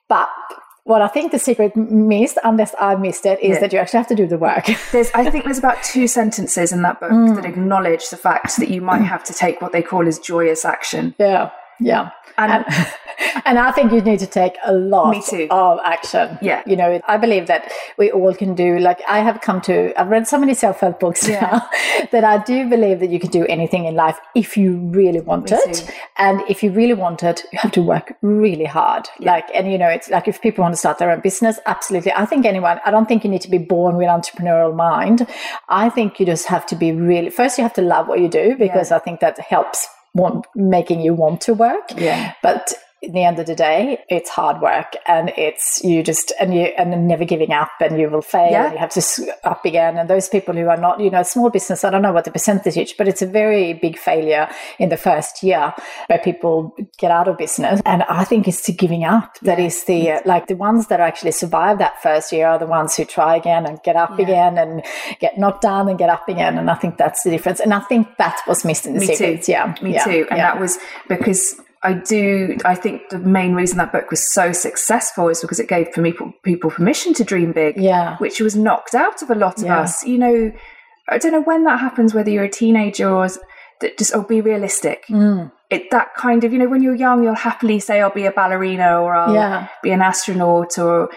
[0.09, 0.29] But
[0.91, 3.59] what I think the secret missed, unless I missed it, is yeah.
[3.61, 4.65] that you actually have to do the work.
[4.91, 7.33] there's, I think there's about two sentences in that book mm.
[7.35, 10.65] that acknowledge the fact that you might have to take what they call as joyous
[10.65, 11.15] action.
[11.17, 12.11] Yeah, yeah.
[12.37, 12.65] And, and,
[13.45, 15.15] and, I think you need to take a lot
[15.49, 16.37] of action.
[16.41, 16.63] Yeah.
[16.65, 20.07] You know, I believe that we all can do, like, I have come to, I've
[20.07, 21.41] read so many self help books yeah.
[21.41, 21.69] now
[22.11, 25.51] that I do believe that you can do anything in life if you really want
[25.51, 25.73] Me it.
[25.73, 25.93] Too.
[26.17, 29.07] And if you really want it, you have to work really hard.
[29.19, 29.33] Yeah.
[29.33, 32.13] Like, and you know, it's like if people want to start their own business, absolutely.
[32.13, 35.27] I think anyone, I don't think you need to be born with an entrepreneurial mind.
[35.69, 38.29] I think you just have to be really, first, you have to love what you
[38.29, 38.97] do because yeah.
[38.97, 41.91] I think that helps want making you want to work.
[41.95, 42.33] Yeah.
[42.41, 46.53] But in the end of the day, it's hard work and it's you just and
[46.53, 48.65] you and never giving up and you will fail yeah.
[48.65, 49.01] and you have to
[49.43, 49.97] up again.
[49.97, 52.31] And those people who are not, you know, small business, I don't know what the
[52.31, 55.73] percentage is, but it's a very big failure in the first year
[56.07, 57.81] where people get out of business.
[57.85, 59.39] And I think it's to giving up.
[59.39, 62.67] That is the uh, like the ones that actually survive that first year are the
[62.67, 64.25] ones who try again and get up yeah.
[64.25, 64.83] again and
[65.19, 66.59] get knocked down and get up again.
[66.59, 67.59] And I think that's the difference.
[67.59, 69.45] And I think that was missed in the Me series.
[69.47, 69.53] Too.
[69.53, 69.75] Yeah.
[69.81, 70.27] Me too.
[70.29, 72.57] And that was because I do.
[72.63, 76.31] I think the main reason that book was so successful is because it gave people
[76.43, 77.77] people permission to dream big.
[77.77, 79.81] Yeah, which was knocked out of a lot of yeah.
[79.81, 80.03] us.
[80.05, 80.51] You know,
[81.09, 83.27] I don't know when that happens, whether you're a teenager or
[83.79, 85.05] that just oh, be realistic.
[85.09, 85.51] Mm.
[85.71, 88.31] It that kind of you know when you're young, you'll happily say I'll be a
[88.31, 89.67] ballerina or I'll yeah.
[89.81, 91.09] be an astronaut or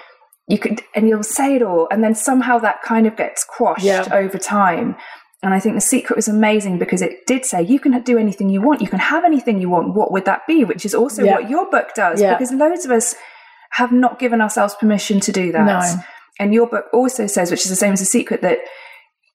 [0.48, 3.85] you could and you'll say it all, and then somehow that kind of gets quashed
[3.85, 4.09] yeah.
[4.12, 4.96] over time.
[5.45, 8.49] And I think The Secret was amazing because it did say you can do anything
[8.49, 9.95] you want, you can have anything you want.
[9.95, 10.65] What would that be?
[10.65, 11.35] Which is also yeah.
[11.35, 12.33] what your book does, yeah.
[12.35, 13.15] because loads of us
[13.73, 15.67] have not given ourselves permission to do that.
[15.67, 16.03] No.
[16.41, 18.61] And your book also says, which is the same as The Secret, that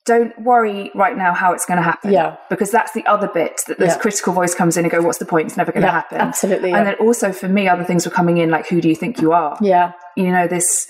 [0.06, 2.12] don't worry right now how it's going to happen.
[2.12, 2.38] Yeah.
[2.50, 4.00] Because that's the other bit that this yeah.
[4.00, 5.46] critical voice comes in and go, what's the point?
[5.46, 6.18] It's never going to happen.
[6.18, 6.72] Absolutely.
[6.72, 9.22] And then also for me, other things were coming in like, who do you think
[9.22, 9.56] you are?
[9.62, 9.92] Yeah.
[10.18, 10.88] You know, this,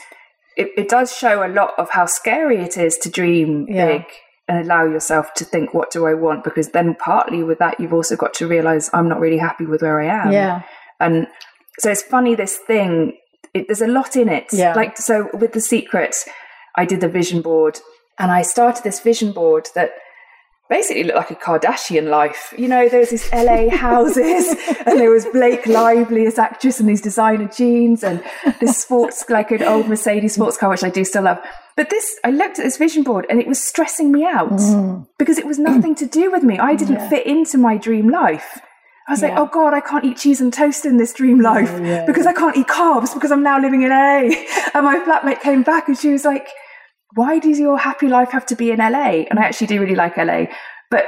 [0.55, 4.05] it, it does show a lot of how scary it is to dream big
[4.49, 6.43] and allow yourself to think, what do I want?
[6.43, 9.83] Because then partly with that, you've also got to realize I'm not really happy with
[9.83, 10.31] where I am.
[10.31, 10.63] Yeah.
[10.99, 11.27] And
[11.77, 13.15] so it's funny, this thing,
[13.53, 14.47] it, there's a lot in it.
[14.51, 14.73] Yeah.
[14.73, 16.15] Like, so with The Secret,
[16.75, 17.79] I did the vision board
[18.17, 19.91] and I started this vision board that
[20.69, 22.53] basically looked like a Kardashian life.
[22.57, 24.55] You know, there was these LA houses
[24.85, 28.23] and there was Blake Lively as actress and these designer jeans and
[28.61, 31.39] this sports, like an old Mercedes sports car, which I do still love.
[31.75, 35.07] But this, I looked at this vision board and it was stressing me out mm.
[35.17, 36.59] because it was nothing to do with me.
[36.59, 37.09] I didn't yeah.
[37.09, 38.59] fit into my dream life.
[39.07, 39.29] I was yeah.
[39.29, 42.27] like, oh God, I can't eat cheese and toast in this dream life yeah, because
[42.27, 44.29] I can't eat carbs because I'm now living in LA.
[44.75, 46.47] And my flatmate came back and she was like,
[47.15, 49.25] why does your happy life have to be in LA?
[49.29, 50.45] And I actually do really like LA.
[50.91, 51.05] But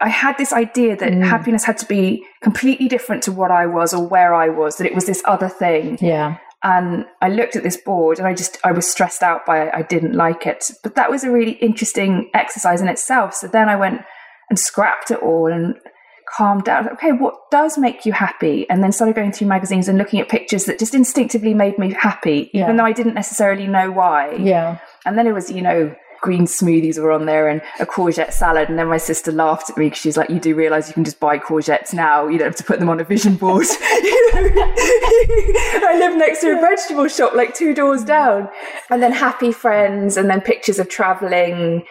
[0.00, 1.24] I had this idea that mm.
[1.24, 4.86] happiness had to be completely different to what I was or where I was, that
[4.86, 5.98] it was this other thing.
[6.00, 6.38] Yeah.
[6.62, 9.70] And I looked at this board and I just, I was stressed out by it.
[9.74, 10.70] I didn't like it.
[10.82, 13.34] But that was a really interesting exercise in itself.
[13.34, 14.02] So then I went
[14.50, 15.76] and scrapped it all and
[16.28, 16.88] calmed down.
[16.90, 18.68] Okay, what does make you happy?
[18.68, 21.92] And then started going through magazines and looking at pictures that just instinctively made me
[21.92, 22.72] happy, even yeah.
[22.76, 24.34] though I didn't necessarily know why.
[24.34, 24.78] Yeah.
[25.06, 28.68] And then it was, you know, green smoothies were on there and a courgette salad.
[28.68, 31.04] And then my sister laughed at me because she's like, You do realize you can
[31.04, 32.26] just buy courgettes now.
[32.26, 33.66] You don't have to put them on a vision board.
[35.88, 38.48] I live next to a vegetable shop, like two doors down.
[38.90, 41.84] And then happy friends, and then pictures of traveling.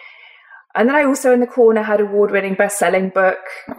[0.74, 3.38] And then I also in the corner had award winning best selling book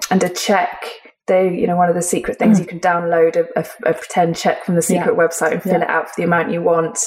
[0.09, 0.85] and a check
[1.27, 2.61] they, you know, one of the secret things mm.
[2.61, 5.19] you can download a, a, a, pretend check from the secret yeah.
[5.19, 5.83] website and fill yeah.
[5.83, 6.97] it out for the amount you want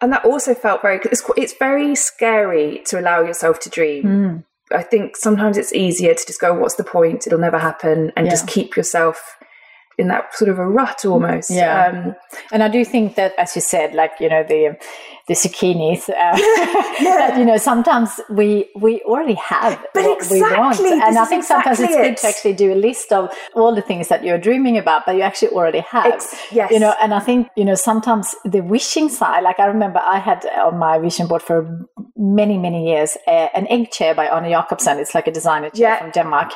[0.00, 4.44] and that also felt very it's, it's very scary to allow yourself to dream mm.
[4.72, 8.26] i think sometimes it's easier to just go what's the point it'll never happen and
[8.26, 8.30] yeah.
[8.30, 9.36] just keep yourself
[9.98, 12.16] in that sort of a rut almost yeah um,
[12.52, 14.76] and i do think that as you said like you know the
[15.30, 16.08] the zucchinis.
[16.08, 16.14] Uh,
[17.00, 17.20] yeah.
[17.38, 21.44] you know, sometimes we we already have but what exactly, we want, and I think
[21.44, 24.38] exactly sometimes it's good to actually do a list of all the things that you're
[24.38, 26.06] dreaming about, but you actually already have.
[26.06, 26.72] Ex- yes.
[26.72, 29.44] You know, and I think you know sometimes the wishing side.
[29.44, 33.68] Like I remember, I had on my vision board for many many years uh, an
[33.68, 34.98] egg chair by Arne Jacobsen.
[34.98, 35.98] It's like a designer chair yeah.
[36.00, 36.50] from Denmark,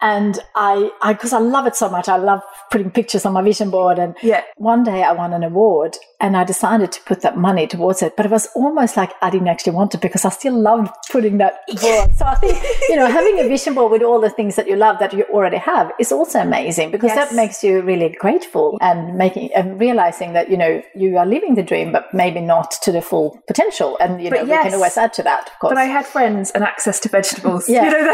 [0.00, 2.08] and I I because I love it so much.
[2.08, 4.44] I love putting pictures on my vision board, and yeah.
[4.56, 8.16] one day I won an award, and I decided to put that money towards it
[8.20, 11.38] but it was almost like I didn't actually want to because I still loved putting
[11.38, 12.14] that board.
[12.18, 14.76] so I think, you know, having a vision board with all the things that you
[14.76, 17.16] love that you already have is also amazing because yes.
[17.16, 21.54] that makes you really grateful and making and realizing that, you know, you are living
[21.54, 23.96] the dream, but maybe not to the full potential.
[24.00, 25.70] And, you know, yes, we can always add to that, of course.
[25.70, 27.70] But I had friends and access to vegetables.
[27.70, 27.86] Yeah.
[27.86, 28.00] You know,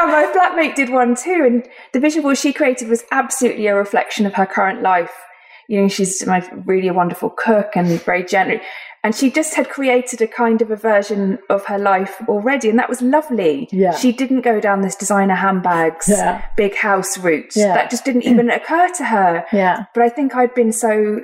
[0.00, 1.42] and my flatmate did one too.
[1.44, 5.10] And the vision board she created was absolutely a reflection of her current life.
[5.68, 8.62] You know, she's my really a wonderful cook and very generous.
[9.04, 12.78] And she just had created a kind of a version of her life already, and
[12.78, 13.68] that was lovely.
[13.70, 13.94] Yeah.
[13.94, 16.44] She didn't go down this designer handbags, yeah.
[16.56, 17.54] big house route.
[17.54, 17.74] Yeah.
[17.74, 19.46] That just didn't even occur to her.
[19.52, 19.84] Yeah.
[19.94, 21.20] But I think I'd been so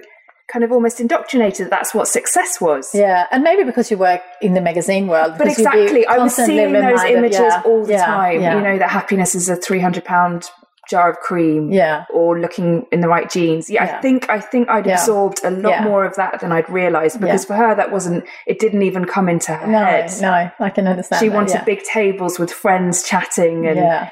[0.53, 2.95] kind of almost indoctrinated that that's what success was.
[2.95, 5.35] Yeah, and maybe because you work in the magazine world.
[5.39, 8.35] But exactly, I was seeing those images all the time.
[8.35, 10.51] You know that happiness is a three hundred pound
[10.93, 11.73] jar of cream.
[11.73, 13.69] Yeah, or looking in the right jeans.
[13.69, 17.21] Yeah, I think I think I'd absorbed a lot more of that than I'd realised
[17.21, 18.25] because for her that wasn't.
[18.47, 20.13] It didn't even come into her no, head.
[20.21, 21.21] No, I can understand.
[21.21, 24.11] She that, wanted big tables with friends chatting and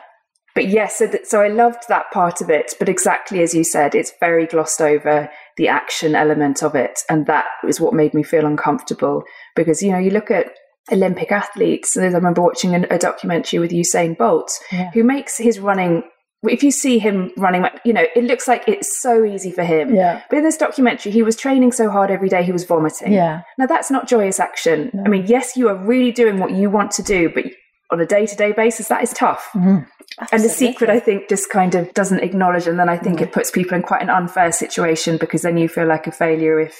[0.54, 2.74] but yes, so, that, so I loved that part of it.
[2.78, 7.00] But exactly as you said, it's very glossed over the action element of it.
[7.08, 9.22] And that is what made me feel uncomfortable
[9.54, 10.50] because, you know, you look at
[10.90, 14.90] Olympic athletes, and I remember watching a, a documentary with Usain Bolt, yeah.
[14.92, 16.02] who makes his running
[16.42, 19.94] if you see him running, you know, it looks like it's so easy for him.
[19.94, 20.22] Yeah.
[20.30, 23.12] But in this documentary, he was training so hard every day, he was vomiting.
[23.12, 23.42] Yeah.
[23.58, 24.90] Now, that's not joyous action.
[24.94, 25.04] No.
[25.04, 27.44] I mean, yes, you are really doing what you want to do, but
[27.90, 29.50] on a day to day basis, that is tough.
[29.54, 29.80] Mm-hmm.
[30.32, 33.24] And the secret, I think, just kind of doesn't acknowledge, and then I think mm-hmm.
[33.24, 36.60] it puts people in quite an unfair situation because then you feel like a failure
[36.60, 36.76] if,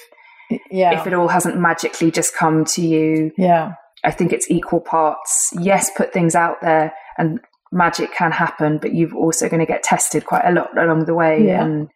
[0.69, 0.99] yeah.
[0.99, 3.31] if it all hasn't magically just come to you.
[3.37, 5.51] Yeah, I think it's equal parts.
[5.59, 7.39] Yes, put things out there, and
[7.71, 11.13] magic can happen, but you're also going to get tested quite a lot along the
[11.13, 11.45] way.
[11.45, 11.63] Yeah.
[11.63, 11.89] And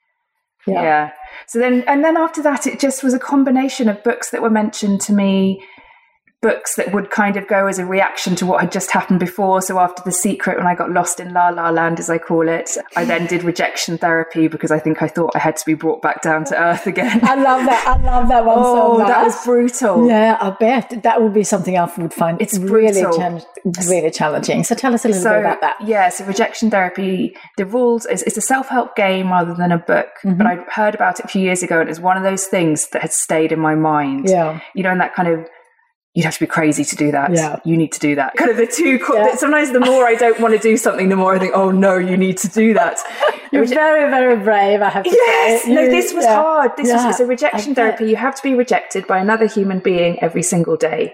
[0.68, 0.82] yeah.
[0.82, 1.12] yeah.
[1.48, 4.50] So then, and then after that, it just was a combination of books that were
[4.50, 5.64] mentioned to me
[6.46, 9.64] books that would kind of go as a reaction to what had just happened before.
[9.64, 12.48] So after The Secret, when I got lost in La La Land, as I call
[12.48, 15.74] it, I then did rejection therapy because I think I thought I had to be
[15.74, 17.20] brought back down to earth again.
[17.24, 17.88] I love that.
[17.88, 19.08] I love that one oh, so much.
[19.08, 20.08] that was brutal.
[20.08, 22.40] Yeah, I bet that would be something I would find.
[22.40, 23.04] It's really,
[23.88, 24.64] really challenging.
[24.64, 25.78] So tell us a little so, bit about that.
[25.84, 29.80] Yeah, so rejection therapy, the rules is it's a self help game rather than a
[29.80, 30.10] book.
[30.24, 30.38] Mm-hmm.
[30.38, 32.90] But I heard about it a few years ago, and it's one of those things
[32.90, 34.30] that has stayed in my mind.
[34.30, 35.50] Yeah, you know, and that kind of
[36.16, 37.32] you'd have to be crazy to do that.
[37.34, 37.60] Yeah.
[37.66, 38.36] You need to do that.
[38.38, 39.36] Kind of the two, yeah.
[39.36, 41.98] sometimes the more I don't want to do something, the more I think, oh no,
[41.98, 43.00] you need to do that.
[43.52, 45.74] You're very, very brave, I have to yes, say.
[45.74, 46.42] No, this was yeah.
[46.42, 46.72] hard.
[46.78, 47.06] This yeah.
[47.06, 48.06] was, a rejection therapy.
[48.06, 51.14] You have to be rejected by another human being every single day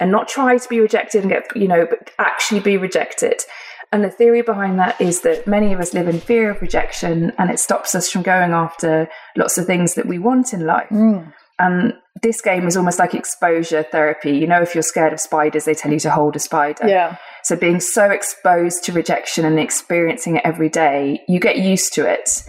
[0.00, 3.42] and not try to be rejected and get, you know, but actually be rejected.
[3.90, 7.32] And the theory behind that is that many of us live in fear of rejection
[7.38, 10.90] and it stops us from going after lots of things that we want in life.
[10.90, 11.32] Mm.
[11.58, 14.30] And this game is almost like exposure therapy.
[14.30, 16.86] You know, if you're scared of spiders, they tell you to hold a spider.
[16.86, 17.16] Yeah.
[17.42, 22.08] So being so exposed to rejection and experiencing it every day, you get used to
[22.08, 22.44] it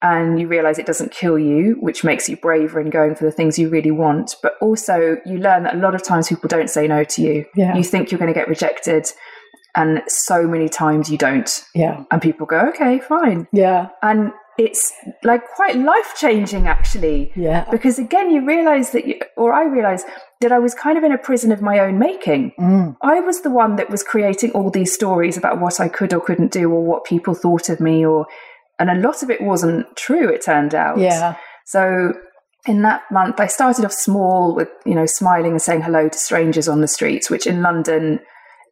[0.00, 3.32] and you realize it doesn't kill you, which makes you braver in going for the
[3.32, 4.36] things you really want.
[4.42, 7.44] But also, you learn that a lot of times people don't say no to you.
[7.56, 7.76] Yeah.
[7.76, 9.06] You think you're going to get rejected,
[9.74, 11.64] and so many times you don't.
[11.74, 12.04] Yeah.
[12.12, 13.48] And people go, okay, fine.
[13.52, 13.88] Yeah.
[14.00, 14.92] And it's
[15.22, 17.32] like quite life changing actually.
[17.36, 17.64] Yeah.
[17.70, 20.06] Because again, you realize that, you, or I realized
[20.40, 22.52] that I was kind of in a prison of my own making.
[22.58, 22.96] Mm.
[23.00, 26.20] I was the one that was creating all these stories about what I could or
[26.20, 28.26] couldn't do or what people thought of me or,
[28.80, 30.98] and a lot of it wasn't true, it turned out.
[30.98, 31.36] Yeah.
[31.66, 32.12] So
[32.66, 36.18] in that month, I started off small with, you know, smiling and saying hello to
[36.18, 38.18] strangers on the streets, which in London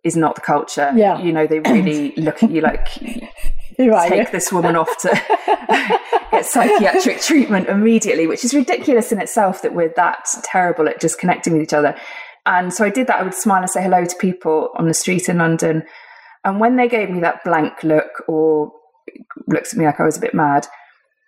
[0.03, 0.93] is not the culture.
[0.97, 1.21] Yeah.
[1.21, 2.89] You know, they really look at you like
[3.77, 4.31] take yeah.
[4.31, 5.09] this woman off to
[6.31, 11.19] get psychiatric treatment immediately, which is ridiculous in itself that we're that terrible at just
[11.19, 11.97] connecting with each other.
[12.47, 13.21] And so I did that.
[13.21, 15.83] I would smile and say hello to people on the street in London.
[16.45, 18.73] And when they gave me that blank look or
[19.49, 20.67] looked at me like I was a bit mad,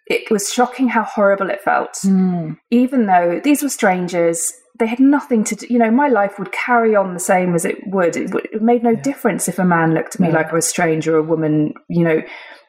[0.07, 1.95] it was shocking how horrible it felt.
[2.05, 2.57] Mm.
[2.71, 5.67] Even though these were strangers, they had nothing to do.
[5.69, 8.17] You know, my life would carry on the same as it would.
[8.17, 9.03] It, it made no yeah.
[9.03, 10.35] difference if a man looked at me yeah.
[10.35, 12.23] like I was strange or a woman, you know,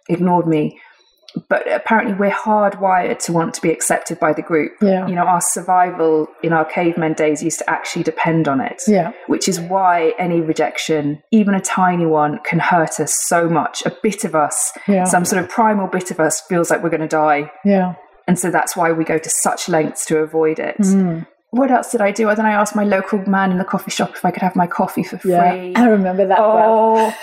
[0.07, 0.79] ignored me.
[1.47, 4.71] But apparently, we're hardwired to want to be accepted by the group.
[4.81, 5.07] Yeah.
[5.07, 8.81] You know, our survival in our cavemen days used to actually depend on it.
[8.87, 9.11] Yeah.
[9.27, 13.83] Which is why any rejection, even a tiny one, can hurt us so much.
[13.85, 15.03] A bit of us, yeah.
[15.03, 17.51] some sort of primal bit of us, feels like we're going to die.
[17.63, 17.93] Yeah.
[18.27, 20.77] And so that's why we go to such lengths to avoid it.
[20.79, 21.27] Mm.
[21.51, 22.29] What else did I do?
[22.29, 24.55] And then I asked my local man in the coffee shop if I could have
[24.55, 25.31] my coffee for free.
[25.31, 26.37] Yeah, I remember that.
[26.39, 27.15] Oh, well.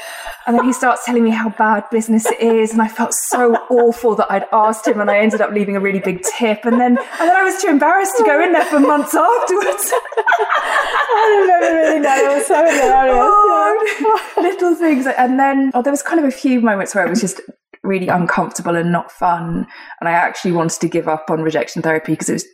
[0.46, 3.54] and then he starts telling me how bad business it is, and I felt so
[3.70, 6.80] awful that I'd asked him, and I ended up leaving a really big tip, and
[6.80, 9.92] then and then I was too embarrassed to go in there for months afterwards.
[9.92, 13.16] I remember really that; it was so hilarious.
[13.20, 17.10] Oh, little things, and then oh, there was kind of a few moments where it
[17.10, 17.40] was just
[17.84, 19.68] really uncomfortable and not fun,
[20.00, 22.46] and I actually wanted to give up on rejection therapy because it was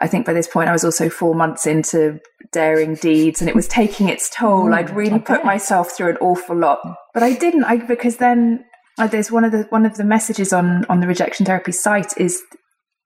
[0.00, 2.20] I think by this point I was also four months into
[2.52, 4.64] daring deeds and it was taking its toll.
[4.64, 6.80] Mm, I'd really put myself through an awful lot,
[7.12, 7.64] but I didn't.
[7.64, 8.64] I, because then
[8.98, 12.12] uh, there's one of the one of the messages on on the rejection therapy site
[12.16, 12.42] is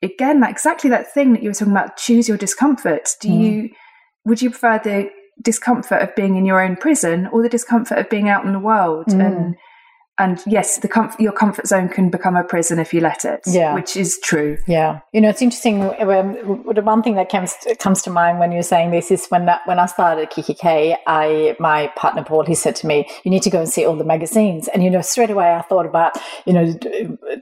[0.03, 1.97] again that, exactly that thing that you were talking about.
[1.97, 3.11] Choose your discomfort.
[3.21, 3.41] Do mm.
[3.41, 3.71] you
[4.25, 5.11] would you prefer the
[5.43, 8.59] discomfort of being in your own prison or the discomfort of being out in the
[8.59, 9.25] world mm.
[9.25, 9.57] and
[10.19, 13.41] and yes, the comfort, your comfort zone can become a prison if you let it.
[13.47, 14.59] Yeah, which is true.
[14.67, 15.83] Yeah, you know, it's interesting.
[15.83, 19.49] Um, the one thing that comes comes to mind when you're saying this is when
[19.65, 23.51] when I started kikki.K, I my partner Paul he said to me, "You need to
[23.51, 26.53] go and see all the magazines." And you know, straight away I thought about you
[26.53, 26.73] know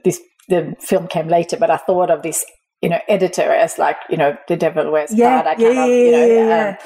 [0.03, 0.21] this.
[0.49, 2.45] The film came later, but I thought of this
[2.81, 5.89] you know, editor as like, you know, the devil wears yeah, Prada yeah, kind of,
[5.89, 6.77] you know, yeah, um,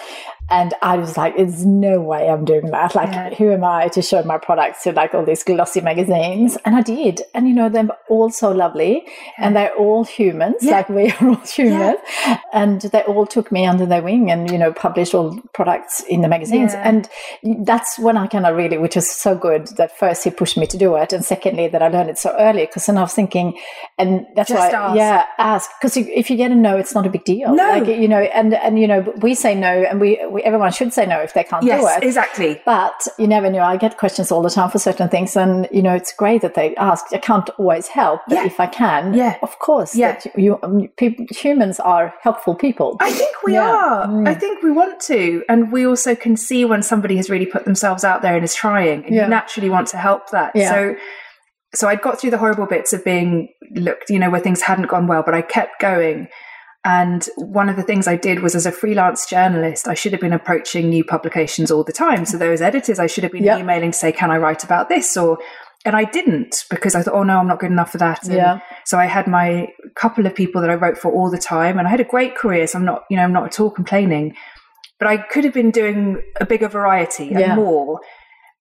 [0.51, 2.93] and I was like, there's no way I'm doing that.
[2.93, 3.33] Like, yeah.
[3.33, 6.57] who am I to show my products to like all these glossy magazines?
[6.65, 7.21] And I did.
[7.33, 9.33] And you know, they're all so lovely yeah.
[9.37, 10.71] and they're all humans, yeah.
[10.71, 11.99] like we are all humans.
[12.51, 16.21] And they all took me under their wing and, you know, published all products in
[16.21, 16.73] the magazines.
[16.73, 17.09] And
[17.65, 20.67] that's when I kind of really, which was so good that first he pushed me
[20.67, 21.13] to do it.
[21.13, 23.57] And secondly, that I learned it so early because then I was thinking,
[23.97, 24.97] and that's Just why, ask.
[24.97, 25.69] yeah, ask.
[25.79, 27.55] Because if you get a no, it's not a big deal.
[27.55, 27.69] No.
[27.69, 30.93] Like, you know, and, and, you know, we say no and we, we everyone should
[30.93, 32.07] say no if they can't yes, do it.
[32.07, 32.61] Exactly.
[32.65, 33.61] But you never know.
[33.61, 36.55] I get questions all the time for certain things, and you know it's great that
[36.55, 37.05] they ask.
[37.11, 38.45] I can't always help, but yeah.
[38.45, 39.95] if I can, yeah, of course.
[39.95, 40.19] Yeah.
[40.35, 42.97] you, um, people, humans are helpful people.
[42.99, 43.69] I think we yeah.
[43.69, 44.07] are.
[44.07, 44.27] Mm.
[44.27, 47.65] I think we want to, and we also can see when somebody has really put
[47.65, 49.23] themselves out there and is trying, and yeah.
[49.23, 50.55] you naturally want to help that.
[50.57, 50.95] So
[51.73, 54.87] so I'd got through the horrible bits of being looked, you know, where things hadn't
[54.87, 56.27] gone well, but I kept going.
[56.83, 60.21] And one of the things I did was as a freelance journalist, I should have
[60.21, 62.25] been approaching new publications all the time.
[62.25, 63.59] So those editors I should have been yep.
[63.59, 65.15] emailing to say, can I write about this?
[65.15, 65.37] Or,
[65.85, 68.23] and I didn't because I thought, oh no, I'm not good enough for that.
[68.23, 68.61] And yeah.
[68.85, 71.87] So I had my couple of people that I wrote for all the time and
[71.87, 72.65] I had a great career.
[72.65, 74.35] So I'm not, you know, I'm not at all complaining,
[74.97, 77.55] but I could have been doing a bigger variety and yeah.
[77.55, 78.01] more.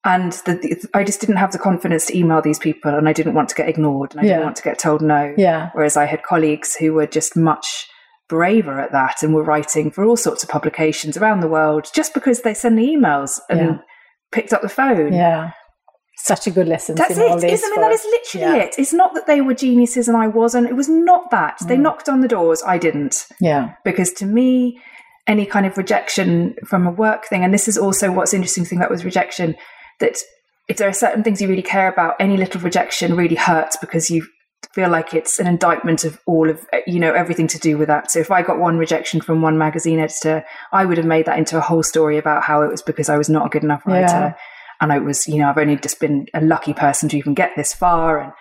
[0.05, 3.15] And the, the, I just didn't have the confidence to email these people and I
[3.15, 4.33] didn't want to get ignored and I yeah.
[4.35, 5.35] didn't want to get told no.
[5.39, 5.71] Yeah.
[5.73, 7.87] Whereas I had colleagues who were just much
[8.31, 12.15] braver at that and were writing for all sorts of publications around the world just
[12.15, 13.79] because they send the emails and yeah.
[14.33, 15.13] picked up the phone.
[15.13, 15.51] Yeah.
[16.17, 16.95] Such a good lesson.
[16.95, 17.45] That's it.
[17.45, 17.81] Isn't it?
[17.81, 18.65] That is literally yeah.
[18.65, 18.75] it.
[18.79, 20.69] It's not that they were geniuses and I wasn't.
[20.69, 21.59] It was not that.
[21.59, 21.69] Mm.
[21.69, 22.63] They knocked on the doors.
[22.65, 23.27] I didn't.
[23.41, 23.75] Yeah.
[23.85, 24.81] Because to me,
[25.27, 28.79] any kind of rejection from a work thing, and this is also what's interesting thing
[28.79, 29.57] about was rejection,
[29.99, 30.19] that
[30.69, 34.11] if there are certain things you really care about, any little rejection really hurts because
[34.11, 34.25] you
[34.73, 38.11] feel like it's an indictment of all of you know everything to do with that.
[38.11, 41.39] So if I got one rejection from one magazine editor, I would have made that
[41.39, 43.87] into a whole story about how it was because I was not a good enough
[43.87, 44.35] writer, yeah.
[44.81, 47.53] and I was you know I've only just been a lucky person to even get
[47.57, 48.21] this far.
[48.21, 48.33] And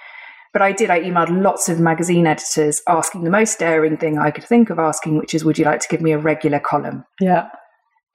[0.54, 0.90] but I did.
[0.90, 4.80] I emailed lots of magazine editors asking the most daring thing I could think of
[4.80, 7.06] asking, which is, would you like to give me a regular column?
[7.20, 7.50] Yeah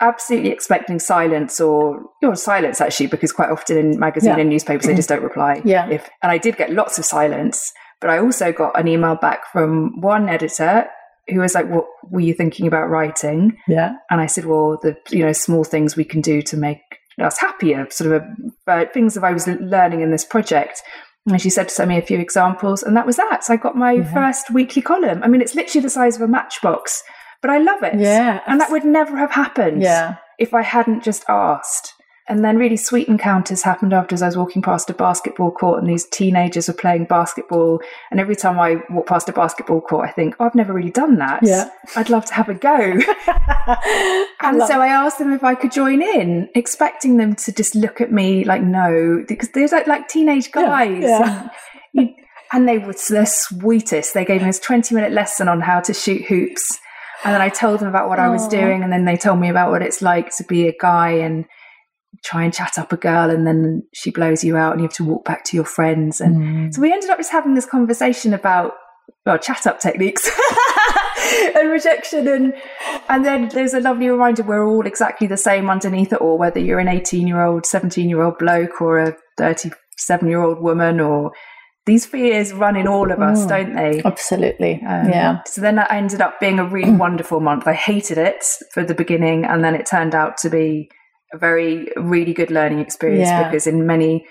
[0.01, 4.40] absolutely expecting silence or your silence actually because quite often in magazine yeah.
[4.40, 7.73] and newspapers they just don't reply yeah if and i did get lots of silence
[8.00, 10.87] but I also got an email back from one editor
[11.28, 14.96] who was like, "What were you thinking about writing?" Yeah, and I said, "Well, the
[15.11, 16.80] you know small things we can do to make
[17.20, 20.83] us happier, sort of a, uh, things that I was learning in this project."
[21.26, 23.44] And she said to send me a few examples, and that was that.
[23.44, 24.12] So I got my yeah.
[24.12, 25.22] first weekly column.
[25.22, 27.02] I mean, it's literally the size of a matchbox,
[27.40, 27.98] but I love it.
[27.98, 29.80] Yeah, and that would never have happened.
[29.83, 30.16] Yeah.
[30.38, 31.93] if I hadn't just asked.
[32.26, 35.80] And then really sweet encounters happened after as I was walking past a basketball court
[35.80, 37.80] and these teenagers were playing basketball.
[38.10, 40.90] And every time I walk past a basketball court, I think, oh, I've never really
[40.90, 41.40] done that.
[41.42, 41.68] Yeah.
[41.96, 42.78] I'd love to have a go.
[44.40, 48.00] and so I asked them if I could join in, expecting them to just look
[48.00, 51.02] at me like, no, because they're like, like teenage guys.
[51.02, 51.48] Yeah.
[51.92, 52.02] yeah.
[52.02, 52.14] And,
[52.54, 54.14] and they were the sweetest.
[54.14, 56.78] They gave me this 20 minute lesson on how to shoot hoops.
[57.24, 58.82] And then I told them about what I was doing.
[58.82, 61.44] And then they told me about what it's like to be a guy and
[62.24, 64.96] try and chat up a girl and then she blows you out and you have
[64.96, 66.74] to walk back to your friends and mm.
[66.74, 68.72] so we ended up just having this conversation about
[69.26, 70.28] well chat up techniques
[71.54, 72.54] and rejection and
[73.08, 76.58] and then there's a lovely reminder we're all exactly the same underneath it all whether
[76.58, 81.00] you're an 18 year old 17 year old bloke or a 37 year old woman
[81.00, 81.33] or
[81.87, 84.00] these fears run in all of us, mm, don't they?
[84.02, 84.77] Absolutely.
[84.87, 85.42] Um, yeah.
[85.44, 87.66] So then that ended up being a really wonderful month.
[87.66, 90.88] I hated it for the beginning, and then it turned out to be
[91.35, 93.48] a very, really good learning experience yeah.
[93.48, 94.26] because in many,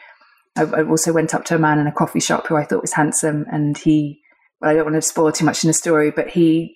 [0.55, 2.81] I, I, also went up to a man in a coffee shop who I thought
[2.81, 4.19] was handsome, and he,
[4.61, 6.75] well, I don't want to spoil too much in the story, but he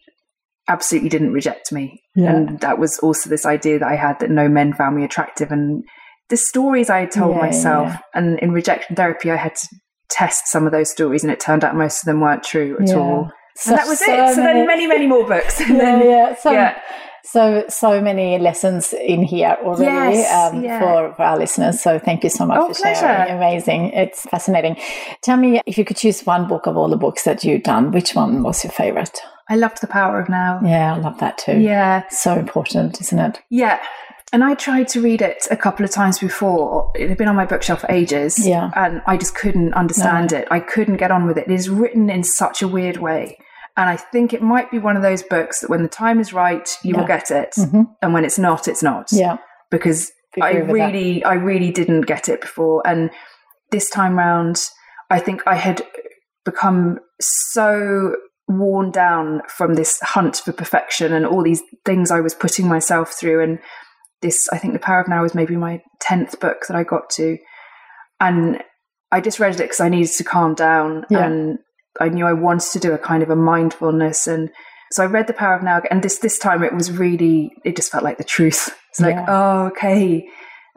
[0.67, 2.01] absolutely didn't reject me.
[2.15, 2.35] Yeah.
[2.35, 5.51] And that was also this idea that I had that no men found me attractive.
[5.51, 5.83] And
[6.29, 9.67] the stories I had told yeah, myself, and in rejection therapy, I had to
[10.09, 12.93] test some of those stories, and it turned out most of them weren't true at
[12.95, 13.31] all.
[13.55, 14.35] So and that was so it.
[14.35, 15.59] So many, then many, many more books.
[15.61, 16.35] yeah, then, yeah.
[16.35, 16.79] So, yeah.
[17.29, 20.79] So, so many lessons in here already yes, um, yeah.
[20.79, 21.81] for, for our listeners.
[21.81, 23.01] So, thank you so much oh, for pleasure.
[23.01, 23.35] sharing.
[23.35, 23.89] Amazing.
[23.91, 24.77] It's fascinating.
[25.23, 27.91] Tell me if you could choose one book of all the books that you've done,
[27.91, 29.19] which one was your favorite?
[29.49, 30.61] I loved The Power of Now.
[30.63, 31.59] Yeah, I love that too.
[31.59, 32.07] Yeah.
[32.09, 33.41] So important, isn't it?
[33.49, 33.81] Yeah.
[34.33, 36.91] And I tried to read it a couple of times before.
[36.95, 38.45] It had been on my bookshelf for ages.
[38.45, 38.71] Yeah.
[38.75, 40.39] And I just couldn't understand no.
[40.39, 40.47] it.
[40.49, 41.47] I couldn't get on with it.
[41.47, 43.37] It is written in such a weird way.
[43.77, 46.33] And I think it might be one of those books that when the time is
[46.33, 46.99] right, you yeah.
[46.99, 47.53] will get it.
[47.57, 47.83] Mm-hmm.
[48.01, 49.09] And when it's not, it's not.
[49.11, 49.37] Yeah.
[49.69, 50.11] Because
[50.41, 51.27] I really, that.
[51.27, 52.81] I really didn't get it before.
[52.87, 53.11] And
[53.69, 54.63] this time round,
[55.11, 55.83] I think I had
[56.43, 58.15] become so
[58.47, 63.13] worn down from this hunt for perfection and all these things I was putting myself
[63.13, 63.43] through.
[63.43, 63.59] And
[64.23, 67.11] this, I think The Power of Now was maybe my 10th book that I got
[67.11, 67.37] to.
[68.19, 68.63] And
[69.11, 71.05] I just read it because I needed to calm down.
[71.11, 71.27] Yeah.
[71.27, 71.59] And
[71.99, 74.27] I knew I wanted to do a kind of a mindfulness.
[74.27, 74.49] And
[74.91, 75.81] so I read The Power of Now.
[75.91, 78.75] And this, this time it was really, it just felt like the truth.
[78.89, 79.07] It's yeah.
[79.07, 80.27] like, oh, okay.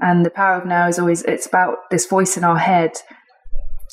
[0.01, 2.93] And The Power of Now is always, it's about this voice in our head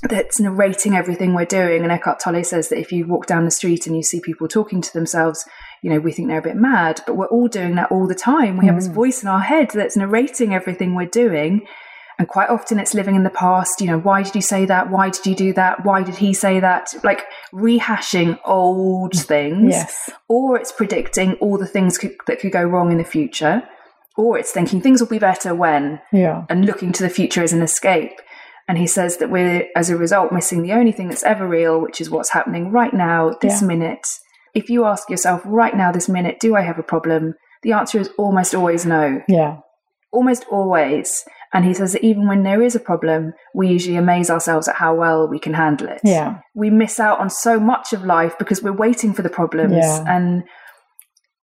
[0.04, 1.84] that's narrating everything we're doing.
[1.84, 4.48] And Eckhart Tolle says that if you walk down the street and you see people
[4.48, 5.46] talking to themselves,
[5.82, 8.16] you know, we think they're a bit mad, but we're all doing that all the
[8.16, 8.58] time.
[8.58, 8.68] We mm.
[8.68, 8.94] have this mm.
[8.94, 11.66] voice in our head that's narrating everything we're doing.
[12.20, 13.80] And quite often it's living in the past.
[13.80, 14.90] You know, why did you say that?
[14.90, 15.86] Why did you do that?
[15.86, 16.94] Why did he say that?
[17.04, 19.24] Like rehashing old mm.
[19.24, 19.70] things.
[19.70, 20.10] Yes.
[20.28, 23.64] Or it's predicting all the things could, that could go wrong in the future.
[24.18, 26.02] Or it's thinking things will be better when.
[26.12, 26.46] Yeah.
[26.50, 28.20] And looking to the future as an escape.
[28.68, 31.80] And he says that we're, as a result, missing the only thing that's ever real,
[31.80, 33.68] which is what's happening right now, this yeah.
[33.68, 34.08] minute.
[34.56, 37.36] If you ask yourself right now, this minute, do I have a problem?
[37.62, 39.22] The answer is almost always no.
[39.28, 39.58] Yeah.
[40.12, 41.24] Almost always.
[41.54, 44.76] And he says that even when there is a problem, we usually amaze ourselves at
[44.76, 46.02] how well we can handle it.
[46.04, 46.40] Yeah.
[46.54, 49.76] We miss out on so much of life because we're waiting for the problems.
[49.76, 50.04] Yeah.
[50.08, 50.44] And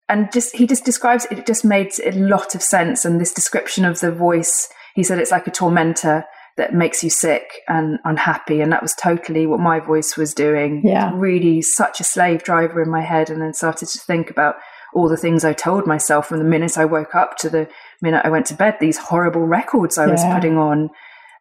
[0.08, 3.04] and just he just describes it, it just made a lot of sense.
[3.04, 6.24] And this description of the voice, he said it's like a tormentor
[6.56, 8.60] that makes you sick and unhappy.
[8.60, 10.82] And that was totally what my voice was doing.
[10.84, 11.12] Yeah.
[11.14, 13.30] Really such a slave driver in my head.
[13.30, 14.56] And then started to think about
[14.94, 17.68] all the things I told myself from the minute I woke up to the
[18.02, 20.90] minute I went to bed, these horrible records I was putting on.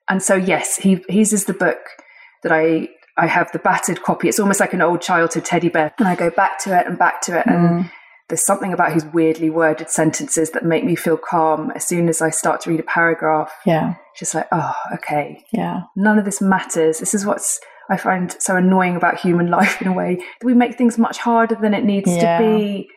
[0.09, 1.79] And so, yes, he, his is the book
[2.43, 4.27] that I, I have the battered copy.
[4.27, 5.93] It's almost like an old childhood teddy bear.
[5.99, 7.45] And I go back to it and back to it.
[7.45, 7.53] Mm.
[7.53, 7.89] And
[8.31, 12.21] there's something about his weirdly worded sentences that make me feel calm as soon as
[12.21, 13.51] I start to read a paragraph.
[13.65, 13.95] Yeah.
[14.17, 15.43] Just like, oh, okay.
[15.51, 15.81] Yeah.
[15.97, 16.99] None of this matters.
[16.99, 17.59] This is what's
[17.89, 20.15] I find so annoying about human life in a way.
[20.15, 22.39] That we make things much harder than it needs yeah.
[22.39, 22.87] to be.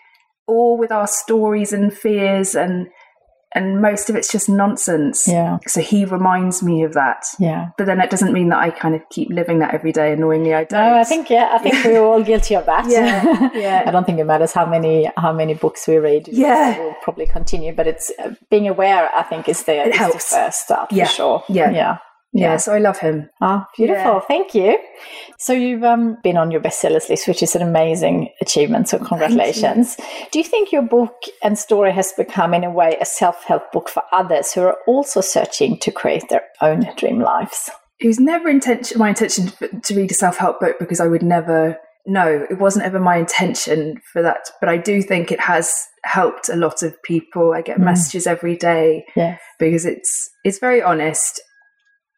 [0.47, 2.89] All with our stories and fears and
[3.55, 5.29] and most of it's just nonsense.
[5.29, 5.59] Yeah.
[5.67, 7.25] So he reminds me of that.
[7.39, 7.69] Yeah.
[7.79, 10.13] But then it doesn't mean that I kind of keep living that every day.
[10.13, 10.81] Annoyingly, I don't.
[10.81, 12.87] No, I think yeah, I think we're all guilty of that.
[12.89, 13.51] yeah.
[13.55, 13.85] Yeah.
[13.87, 16.29] I don't think it matters how many how many books we read.
[16.29, 16.79] Yeah.
[16.79, 19.09] We'll probably continue, but it's uh, being aware.
[19.15, 20.31] I think is the, it helps.
[20.31, 21.07] the first start yeah.
[21.07, 21.45] for sure.
[21.49, 21.71] Yeah.
[21.71, 21.99] Yeah.
[22.35, 22.51] Yeah.
[22.51, 23.31] yeah, so I love him.
[23.41, 24.15] Ah, beautiful.
[24.15, 24.21] Yeah.
[24.27, 24.77] Thank you.
[25.39, 28.89] So you've um, been on your bestsellers list, which is an amazing achievement.
[28.89, 29.95] So congratulations.
[29.99, 30.05] You.
[30.33, 31.15] Do you think your book
[31.45, 35.21] and story has become, in a way, a self-help book for others who are also
[35.21, 37.71] searching to create their own dream lives?
[38.01, 41.79] It was never intention, my intention to read a self-help book because I would never.
[42.05, 44.51] No, it wasn't ever my intention for that.
[44.59, 45.73] But I do think it has
[46.03, 47.53] helped a lot of people.
[47.55, 47.85] I get mm.
[47.85, 49.41] messages every day yes.
[49.61, 51.41] because it's it's very honest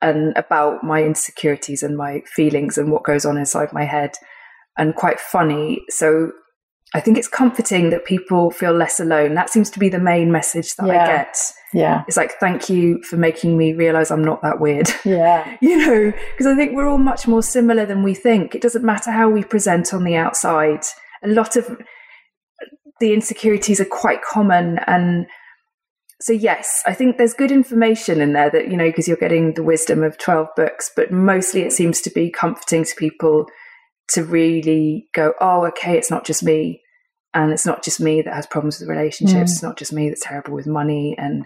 [0.03, 4.13] and about my insecurities and my feelings and what goes on inside my head
[4.77, 5.81] and quite funny.
[5.89, 6.33] So
[6.95, 9.35] I think it's comforting that people feel less alone.
[9.35, 11.03] That seems to be the main message that yeah.
[11.03, 11.39] I get.
[11.73, 12.05] Yeah.
[12.07, 14.89] It's like, thank you for making me realize I'm not that weird.
[15.05, 15.57] Yeah.
[15.61, 18.55] you know, because I think we're all much more similar than we think.
[18.55, 20.85] It doesn't matter how we present on the outside.
[21.23, 21.77] A lot of
[23.01, 25.27] the insecurities are quite common and
[26.21, 29.53] so yes, I think there's good information in there that, you know, because you're getting
[29.55, 33.47] the wisdom of 12 books, but mostly it seems to be comforting to people
[34.13, 36.81] to really go, oh, okay, it's not just me.
[37.35, 39.51] And it's not just me that has problems with relationships.
[39.51, 39.55] Mm.
[39.55, 41.15] It's not just me that's terrible with money.
[41.19, 41.45] And,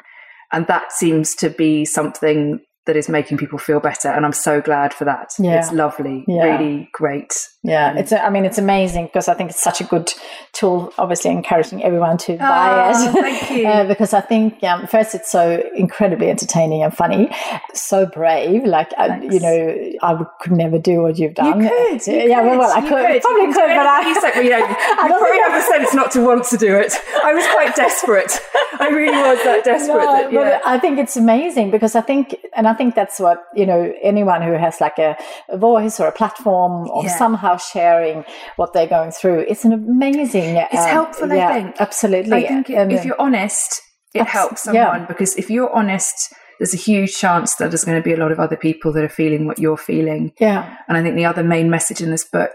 [0.53, 2.61] and that seems to be something
[2.91, 4.09] that is making people feel better.
[4.09, 5.32] And I'm so glad for that.
[5.38, 5.61] Yeah.
[5.61, 6.43] It's lovely, Yeah.
[6.43, 7.49] really great.
[7.62, 8.11] Yeah, it's.
[8.11, 10.11] A, I mean, it's amazing because I think it's such a good
[10.53, 10.93] tool.
[10.99, 13.12] Obviously, encouraging everyone to buy Oh, it.
[13.12, 13.61] thank you.
[13.70, 17.30] Uh, because I think um, first it's so incredibly entertaining and funny,
[17.74, 18.64] so brave.
[18.64, 21.62] Like I, you know, I would, could never do what you've done.
[21.62, 22.07] You could.
[22.07, 24.09] You yeah, could, well, I you could, probably could, but I.
[24.09, 26.74] You said, well, you, know, you probably have the sense not to want to do
[26.76, 26.95] it.
[27.22, 28.41] I was quite desperate.
[28.80, 29.99] I really was that desperate.
[29.99, 30.61] No, that, yeah.
[30.64, 33.81] I think it's amazing because I think, and I think that's what you know.
[34.12, 35.11] Anyone who has like a,
[35.49, 37.16] a voice or a platform or Yeah.
[37.22, 38.24] somehow sharing
[38.57, 40.57] what they're going through, it's an amazing.
[40.59, 41.76] um, It's helpful, I think.
[41.87, 42.33] absolutely.
[42.47, 43.70] I think if you're honest,
[44.14, 44.72] it Abs- helps yeah.
[44.93, 46.16] someone because if you're honest,
[46.59, 49.05] there's a huge chance that there's going to be a lot of other people that
[49.05, 50.33] are feeling what you're feeling.
[50.41, 52.53] yeah, And I think the other main message in this book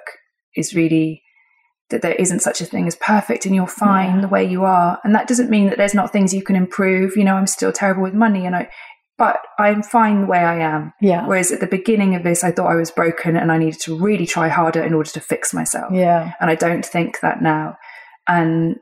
[0.56, 1.22] is really
[1.92, 4.22] that there isn't such a thing as perfect and you're fine Yeah.
[4.22, 5.00] the way you are.
[5.04, 7.16] And that doesn't mean that there's not things you can improve.
[7.18, 8.70] You know, I'm still terrible with money and I,
[9.18, 10.94] but I'm fine the way I am.
[11.02, 13.80] yeah, Whereas at the beginning of this, I thought I was broken and I needed
[13.82, 17.42] to really try harder in order to fix myself yeah, and I don't think that
[17.42, 17.78] now.
[18.28, 18.78] And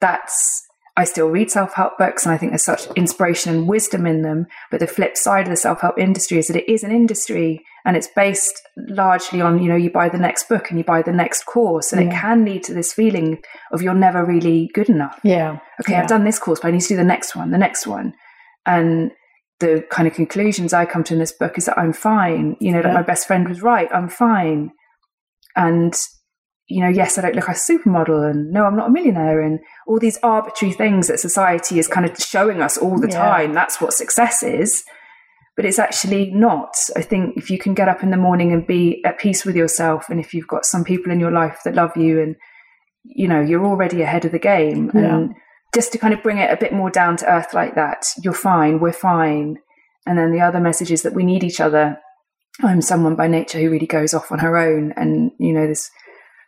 [0.00, 0.62] that's
[0.96, 4.22] I still read self help books, and I think there's such inspiration and wisdom in
[4.22, 4.46] them.
[4.70, 7.64] But the flip side of the self help industry is that it is an industry,
[7.84, 11.02] and it's based largely on you know you buy the next book and you buy
[11.02, 13.42] the next course, and it can lead to this feeling
[13.72, 15.18] of you're never really good enough.
[15.24, 16.02] yeah, Okay, Yeah.
[16.02, 18.14] I've done this course, but I need to do the next one, the next one,
[18.64, 19.10] and
[19.64, 22.56] the kind of conclusions I come to in this book is that I'm fine.
[22.60, 22.94] You know, that Yeah.
[23.00, 23.88] my best friend was right.
[23.92, 24.70] I'm fine.
[25.56, 25.94] And,
[26.66, 29.40] you know, yes, I don't look like a supermodel and no, I'm not a millionaire
[29.40, 33.18] and all these arbitrary things that society is kind of showing us all the Yeah.
[33.30, 33.52] time.
[33.52, 34.84] That's what success is.
[35.56, 36.74] But it's actually not.
[36.96, 39.54] I think if you can get up in the morning and be at peace with
[39.54, 42.34] yourself, and if you've got some people in your life that love you, and
[43.04, 45.00] you know you're already ahead of the game, Yeah.
[45.16, 45.34] and
[45.74, 48.32] just to kind of bring it a bit more down to earth like that, you're
[48.32, 49.58] fine, we're fine.
[50.06, 51.98] And then the other message is that we need each other.
[52.62, 55.90] I'm someone by nature who really goes off on her own, and you know this.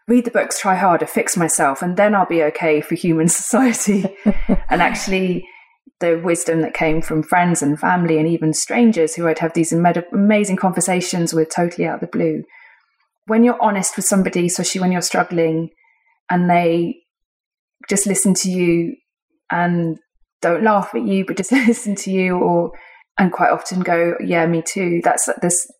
[0.06, 4.04] Read the books, try harder, fix myself, and then I'll be okay for human society.
[4.68, 5.44] and actually,
[5.98, 9.72] the wisdom that came from friends and family and even strangers who I'd have these
[9.72, 12.44] ama- amazing conversations with totally out of the blue.
[13.26, 15.70] When you're honest with somebody, especially when you're struggling,
[16.30, 16.98] and they
[17.88, 18.94] just listen to you
[19.50, 19.98] and
[20.42, 22.72] don't laugh at you, but just listen to you, or
[23.18, 25.70] and quite often go, "Yeah, me too." That's this.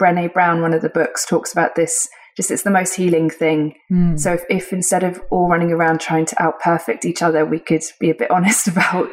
[0.00, 2.08] Brené Brown, one of the books, talks about this.
[2.36, 3.74] Just it's the most healing thing.
[3.92, 4.18] Mm.
[4.18, 7.60] So if, if instead of all running around trying to out perfect each other, we
[7.60, 9.08] could be a bit honest about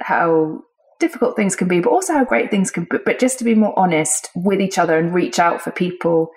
[0.00, 0.60] how
[1.00, 2.98] difficult things can be, but also how great things can be.
[3.04, 6.30] But just to be more honest with each other and reach out for people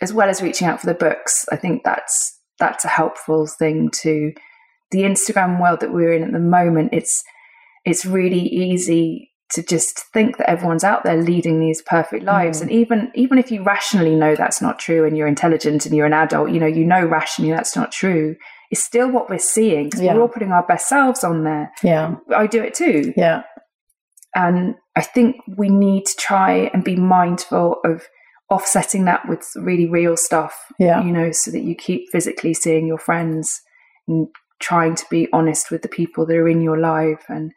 [0.00, 3.90] as well as reaching out for the books, I think that's that's a helpful thing
[4.02, 4.32] to
[4.92, 6.90] the Instagram world that we're in at the moment.
[6.92, 7.22] It's
[7.84, 12.62] it's really easy to just think that everyone's out there leading these perfect lives Mm.
[12.62, 16.06] and even even if you rationally know that's not true and you're intelligent and you're
[16.06, 18.34] an adult you know you know rationally that's not true
[18.70, 20.14] it's still what we're seeing 'cause Yeah.
[20.14, 23.42] we're all putting our best selves on there yeah, i do it too yeah,
[24.34, 28.06] and i think we need to try and be mindful of
[28.48, 32.86] offsetting that with really real stuff yeah, you know so that you keep physically seeing
[32.86, 33.60] your friends
[34.08, 34.28] and
[34.70, 37.52] trying to be honest with the people that are in your life and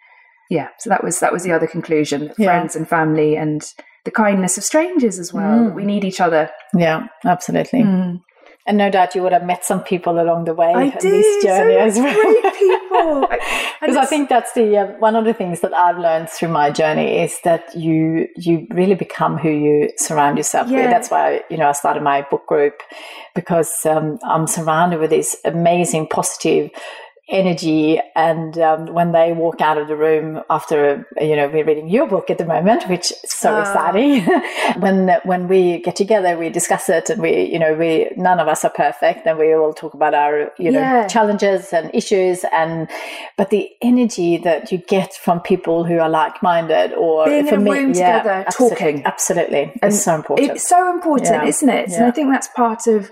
[0.49, 2.47] yeah so that was that was the other conclusion Yeah.
[2.49, 3.62] friends and family and
[4.03, 5.74] the kindness of strangers as well Mm.
[5.80, 6.43] we need each other
[6.86, 7.82] yeah, absolutely.
[7.84, 8.22] Mm.
[8.68, 11.01] And no doubt you would have met some people along the way i on did
[11.01, 12.13] this journey so as well.
[12.41, 13.28] great people
[13.80, 16.72] because I think that's the uh, one of the things that I've learned through my
[16.72, 20.82] journey is that you you really become who you surround yourself Yeah.
[20.82, 20.89] with.
[20.89, 22.82] That's why you know I started my book group
[23.36, 26.72] because um, I'm surrounded with these amazing positive
[27.28, 31.89] energy and um, when they walk out of the room after you know we're reading
[31.89, 33.61] your book at the moment which is so Ah.
[33.61, 34.21] exciting
[34.80, 38.47] when when we get together we discuss it and we you know we none of
[38.47, 41.07] us are perfect and we all talk about our you know Yeah.
[41.07, 42.88] challenges and issues and
[43.38, 47.57] but the energy that you get from people who are like-minded or Being in a
[47.57, 49.03] room yeah, together, talking.
[49.05, 51.45] absolutely And it's so important It's so important, Yeah.
[51.45, 51.89] isn't it?
[51.93, 53.11] And I think that's part of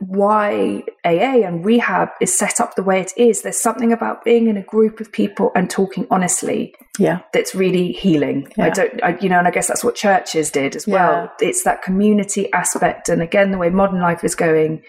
[0.00, 3.42] why AA and rehab is set up the way it is.
[3.42, 7.92] There's something about being in a group of people and talking honestly yeah that's really
[7.92, 8.48] healing.
[8.58, 11.30] I don't, I, you know, and I guess that's what churches did as well.
[11.40, 13.08] It's that community aspect.
[13.08, 14.82] And again, the way modern life is going,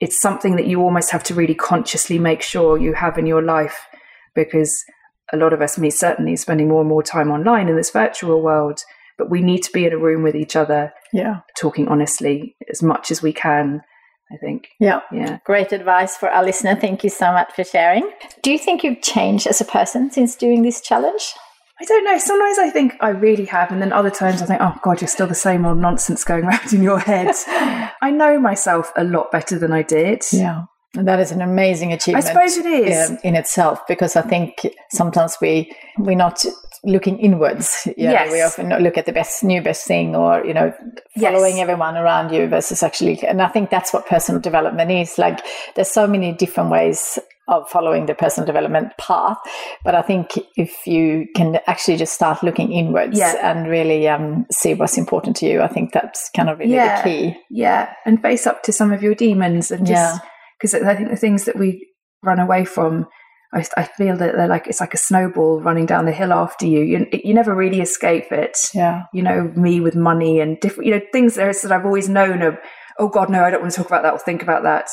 [0.00, 3.42] it's something that you almost have to really consciously make sure you have in your
[3.42, 3.86] life
[4.34, 4.84] because
[5.32, 8.40] a lot of us, me certainly, spending more and more time online in this virtual
[8.40, 8.80] world.
[9.18, 12.82] But we need to be in a room with each other, yeah talking honestly as
[12.82, 13.82] much as we can.
[14.30, 15.38] I think, yeah yeah.
[15.44, 16.74] Great advice for our listener.
[16.74, 18.10] Thank you so much for sharing.
[18.42, 21.34] Do you think you've changed as a person since doing this challenge?
[21.80, 22.18] I don't know.
[22.18, 25.08] Sometimes I think I really have, and then other times I think, oh God, you're
[25.08, 27.34] still the same old nonsense going around in your head.
[28.02, 30.24] I know myself a lot better than I did.
[30.32, 30.64] Yeah.
[30.96, 32.24] And that is an amazing achievement.
[32.24, 36.44] I suppose it is in, in itself because I think sometimes we we're not
[36.84, 37.86] looking inwards.
[37.98, 38.30] You yes.
[38.30, 40.72] We often look at the best new best thing or you know
[41.18, 41.62] following yes.
[41.62, 43.20] everyone around you versus actually.
[43.22, 45.18] And I think that's what personal development is.
[45.18, 45.40] Like
[45.74, 47.18] there's so many different ways
[47.48, 49.38] of following the personal development path.
[49.82, 53.34] But I think if you can actually just start looking inwards yeah.
[53.42, 57.02] and really um, see what's important to you, I think that's kind of really yeah.
[57.02, 57.36] the key.
[57.50, 60.22] Yeah, and face up to some of your demons and just.
[60.22, 61.88] Yeah because I think the things that we
[62.22, 63.06] run away from,
[63.52, 66.66] I, I, feel that they're like it's like a snowball running down the hill after
[66.66, 66.80] you.
[66.80, 68.58] You, you never really escape it.
[68.74, 72.42] Yeah, you know me with money and different, you know, things that I've always known
[72.42, 72.58] of.
[72.98, 74.90] Oh God, no, I don't want to talk about that or think about that.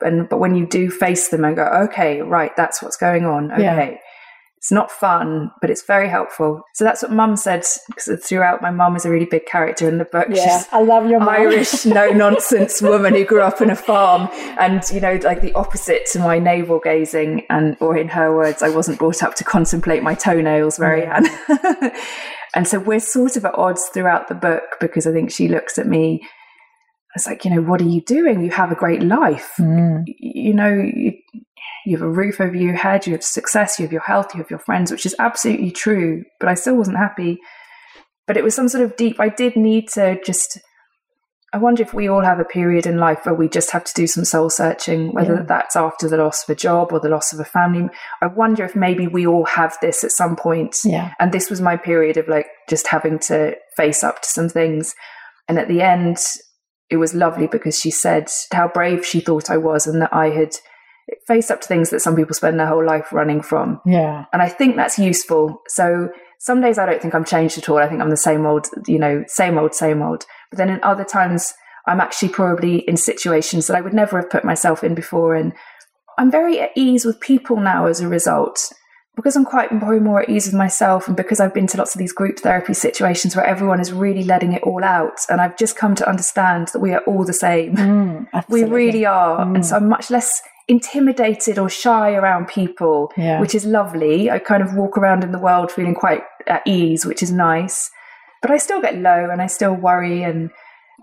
[0.00, 3.52] And but when you do face them and go, okay, right, that's what's going on.
[3.52, 3.96] Okay, yeah.
[4.68, 6.62] It's not fun, but it's very helpful.
[6.74, 9.96] So that's what mum said because throughout my mum is a really big character in
[9.96, 10.26] the book.
[10.28, 11.30] Yeah, She's I love your mum.
[11.30, 14.28] Irish, no nonsense woman who grew up in a farm
[14.60, 17.46] and, you know, like the opposite to my navel gazing.
[17.48, 21.28] And, or in her words, I wasn't brought up to contemplate my toenails, Marianne.
[21.48, 21.96] Yeah.
[22.54, 25.78] and so we're sort of at odds throughout the book because I think she looks
[25.78, 26.28] at me
[27.18, 28.42] it's like, you know, what are you doing?
[28.42, 29.52] You have a great life.
[29.58, 30.04] Mm.
[30.06, 31.12] You know, you,
[31.84, 34.40] you have a roof over your head, you have success, you have your health, you
[34.40, 36.24] have your friends, which is absolutely true.
[36.38, 37.38] But I still wasn't happy.
[38.26, 40.58] But it was some sort of deep, I did need to just,
[41.54, 43.94] I wonder if we all have a period in life where we just have to
[43.94, 45.44] do some soul searching, whether yeah.
[45.48, 47.88] that's after the loss of a job or the loss of a family.
[48.20, 50.76] I wonder if maybe we all have this at some point.
[50.84, 51.14] Yeah.
[51.18, 54.94] And this was my period of like just having to face up to some things.
[55.48, 56.18] And at the end,
[56.90, 60.30] it was lovely because she said how brave she thought I was and that I
[60.30, 60.56] had
[61.26, 63.80] faced up to things that some people spend their whole life running from.
[63.86, 64.26] Yeah.
[64.32, 65.62] And I think that's useful.
[65.68, 67.78] So some days I don't think I'm changed at all.
[67.78, 70.24] I think I'm the same old, you know, same old, same old.
[70.50, 71.52] But then in other times,
[71.86, 75.34] I'm actually probably in situations that I would never have put myself in before.
[75.34, 75.52] And
[76.18, 78.72] I'm very at ease with people now as a result.
[79.18, 81.92] Because I'm quite more, more at ease with myself, and because I've been to lots
[81.92, 85.56] of these group therapy situations where everyone is really letting it all out, and I've
[85.56, 87.74] just come to understand that we are all the same.
[87.74, 89.44] Mm, we really are.
[89.44, 89.56] Mm.
[89.56, 93.40] And so I'm much less intimidated or shy around people, yeah.
[93.40, 94.30] which is lovely.
[94.30, 97.90] I kind of walk around in the world feeling quite at ease, which is nice.
[98.40, 100.50] But I still get low and I still worry and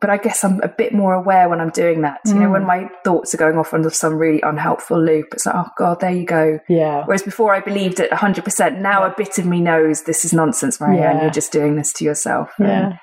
[0.01, 2.19] but I guess I'm a bit more aware when I'm doing that.
[2.25, 2.33] Mm.
[2.33, 2.67] You know, when mm.
[2.67, 6.11] my thoughts are going off on some really unhelpful loop, it's like, oh God, there
[6.11, 6.59] you go.
[6.67, 7.05] Yeah.
[7.05, 8.79] Whereas before I believed it 100%.
[8.79, 9.11] Now yeah.
[9.11, 11.17] a bit of me knows this is nonsense, Marianne.
[11.17, 11.21] Yeah.
[11.23, 12.51] You're just doing this to yourself.
[12.59, 12.97] Yeah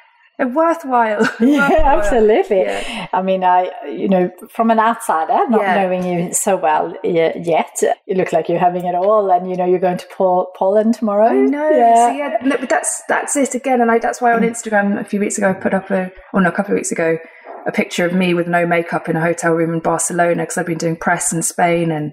[0.49, 1.29] worthwhile.
[1.41, 2.61] yeah, absolutely.
[2.61, 3.09] Yeah.
[3.13, 5.83] I mean, I, you know, from an outsider, not yeah.
[5.83, 9.65] knowing you so well yet, you look like you're having it all, and you know,
[9.65, 10.07] you're going to
[10.55, 11.29] Poland tomorrow.
[11.29, 11.71] I know.
[11.71, 12.07] Yeah.
[12.07, 14.51] So, yeah, look, but that's that's it again, and I, that's why on mm.
[14.51, 16.93] Instagram a few weeks ago I put up a, or no, a couple of weeks
[16.93, 17.19] ago,
[17.67, 20.67] a picture of me with no makeup in a hotel room in Barcelona because I've
[20.67, 22.13] been doing press in Spain and.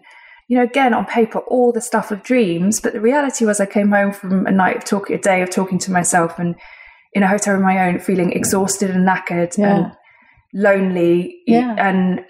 [0.52, 3.68] You know, again, on paper, all the stuff of dreams, but the reality was I
[3.68, 6.56] came home from a night of talking, a day of talking to myself and
[7.14, 9.76] in a hotel of my own, feeling exhausted and knackered yeah.
[9.76, 9.92] and
[10.54, 11.42] lonely.
[11.48, 11.76] Yeah.
[11.78, 12.22] And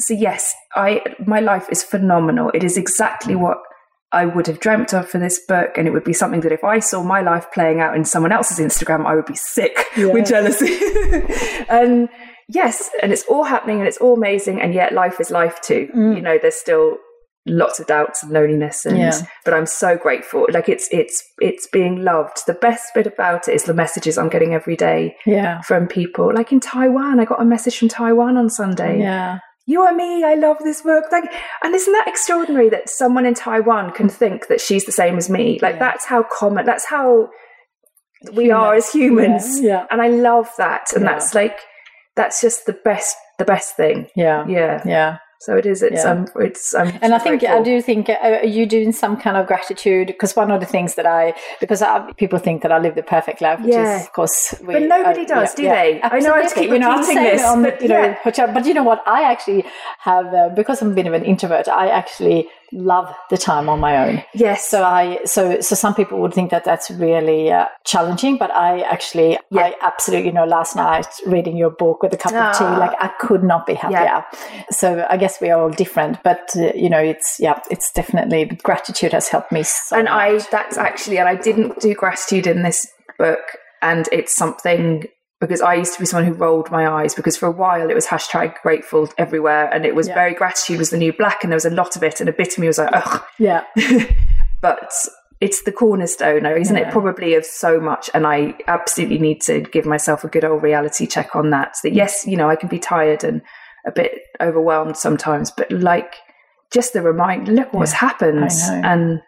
[0.00, 2.50] so, yes, I my life is phenomenal.
[2.54, 3.58] It is exactly what
[4.12, 6.64] I would have dreamt of for this book, and it would be something that if
[6.64, 10.06] I saw my life playing out in someone else's Instagram, I would be sick yeah.
[10.06, 10.78] with jealousy.
[11.68, 12.08] and
[12.48, 15.88] yes, and it's all happening, and it's all amazing, and yet life is life too.
[15.94, 16.16] Mm.
[16.16, 16.98] You know, there's still
[17.46, 19.18] lots of doubts and loneliness and yeah.
[19.44, 20.46] but I'm so grateful.
[20.50, 22.42] Like it's it's it's being loved.
[22.46, 25.60] The best bit about it is the messages I'm getting every day yeah.
[25.62, 26.32] from people.
[26.34, 29.00] Like in Taiwan I got a message from Taiwan on Sunday.
[29.00, 29.38] Yeah.
[29.66, 31.06] You are me I love this work.
[31.10, 31.32] Like
[31.62, 34.12] and isn't that extraordinary that someone in Taiwan can mm.
[34.12, 35.58] think that she's the same as me?
[35.62, 35.78] Like yeah.
[35.78, 37.30] that's how common that's how
[38.34, 38.60] we humans.
[38.60, 39.60] are as humans.
[39.60, 39.86] Yeah, yeah.
[39.90, 40.92] and I love that.
[40.94, 41.58] And that's like
[42.16, 44.08] that's just the best the best thing.
[44.14, 44.46] Yeah.
[44.46, 44.82] Yeah.
[44.84, 45.82] Yeah so it is.
[45.82, 46.10] It's yeah.
[46.10, 46.28] um.
[46.36, 46.92] It's um.
[47.00, 47.60] And I think grateful.
[47.60, 50.96] I do think uh, you doing some kind of gratitude because one of the things
[50.96, 53.96] that I because I, people think that I live the perfect life, which yeah.
[53.96, 56.02] is of course we, but nobody uh, does, yeah, do they?
[56.02, 58.82] I know I keep you know, repeating this, on, but, you know, but you know
[58.82, 59.02] what?
[59.06, 59.64] I actually
[60.00, 61.68] have uh, because I'm a bit of an introvert.
[61.68, 64.22] I actually love the time on my own.
[64.34, 64.68] Yes.
[64.68, 68.80] So I so so some people would think that that's really uh, challenging, but I
[68.80, 69.62] actually yeah.
[69.62, 72.78] I absolutely you know last night reading your book with a cup of tea, ah.
[72.78, 74.00] like I could not be happier.
[74.00, 74.24] Yeah.
[74.70, 78.44] So I guess we are all different, but uh, you know it's yeah it's definitely
[78.62, 79.62] gratitude has helped me.
[79.62, 80.14] So and much.
[80.14, 82.86] I that's actually and I didn't do gratitude in this
[83.18, 83.40] book,
[83.82, 85.04] and it's something
[85.40, 87.94] because I used to be someone who rolled my eyes because for a while it
[87.94, 90.14] was hashtag grateful everywhere and it was yeah.
[90.14, 92.32] very gratitude was the new black and there was a lot of it and a
[92.32, 93.64] bit of me was like ugh yeah
[94.60, 94.92] but
[95.40, 96.88] it's the cornerstone, isn't Yeah.
[96.88, 96.92] it?
[96.92, 98.10] Probably of so much.
[98.12, 101.76] And I absolutely need to give myself a good old reality check on that.
[101.76, 103.40] So that yes, you know, I can be tired and
[103.86, 106.16] a bit overwhelmed sometimes, but like
[106.74, 108.50] just the reminder, look what's happened.
[108.70, 109.22] And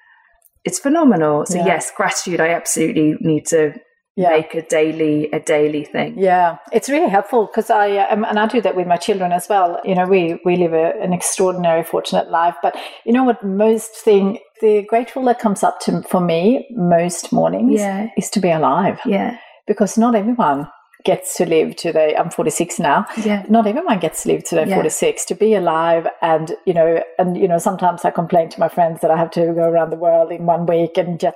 [0.67, 1.47] it's phenomenal.
[1.47, 1.65] So Yeah.
[1.67, 3.73] yes, gratitude I absolutely need to
[4.15, 4.29] Yeah.
[4.31, 6.19] make a daily a daily thing.
[6.19, 9.49] Yeah, it's really helpful because I um, and I do that with my children as
[9.49, 9.81] well.
[9.85, 12.55] You know, we we live a, an extraordinary, fortunate life.
[12.63, 13.43] But you know what?
[13.43, 18.09] Most thing, the grateful that comes up to for me most mornings Yeah.
[18.19, 19.39] is to be alive Yeah.
[19.67, 20.69] because not everyone
[21.05, 22.15] gets to live to their.
[22.21, 23.07] I'm 46 now.
[23.25, 23.45] Yeah.
[23.49, 24.75] Not everyone gets to live to their Yeah.
[24.77, 28.69] 46 to be alive, and you know, and you know, sometimes I complain to my
[28.69, 31.35] friends that I have to go around the world in one week and lag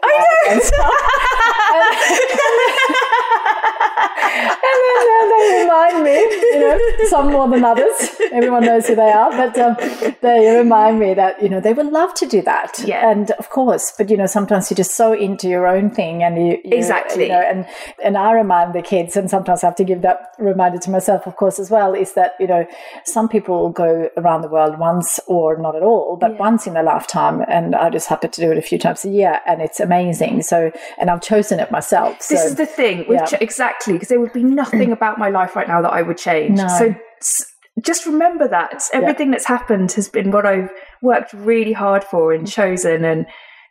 [0.51, 0.61] and
[1.77, 2.21] stuff.
[3.97, 6.79] and then uh, they remind me, you know,
[7.09, 8.17] some more than others.
[8.33, 9.77] Everyone knows who they are, but um,
[10.21, 12.79] they remind me that you know they would love to do that.
[12.85, 13.11] Yeah.
[13.11, 16.37] and of course, but you know, sometimes you're just so into your own thing, and
[16.37, 17.25] you, you Exactly.
[17.25, 17.67] you know, and
[18.05, 21.27] and I remind the kids, and sometimes I have to give that reminder to myself,
[21.27, 22.67] of course, as well, is that you know
[23.05, 26.39] some people go around the world once or not at all, but Yeah.
[26.39, 29.11] once in a lifetime, and I just happen to do it a few times a
[29.11, 30.43] year, and it's amazing.
[30.43, 32.19] So, and I've chosen it myself.
[32.29, 33.25] This so, is the thing, with yeah.
[33.25, 36.19] ch- exactly, because there would be nothing about my life right now that I would
[36.19, 36.59] change.
[36.59, 36.69] No.
[36.69, 36.95] So
[37.83, 40.71] just remember that everything that's happened has been what I've
[41.03, 43.27] worked really hard for and chosen, and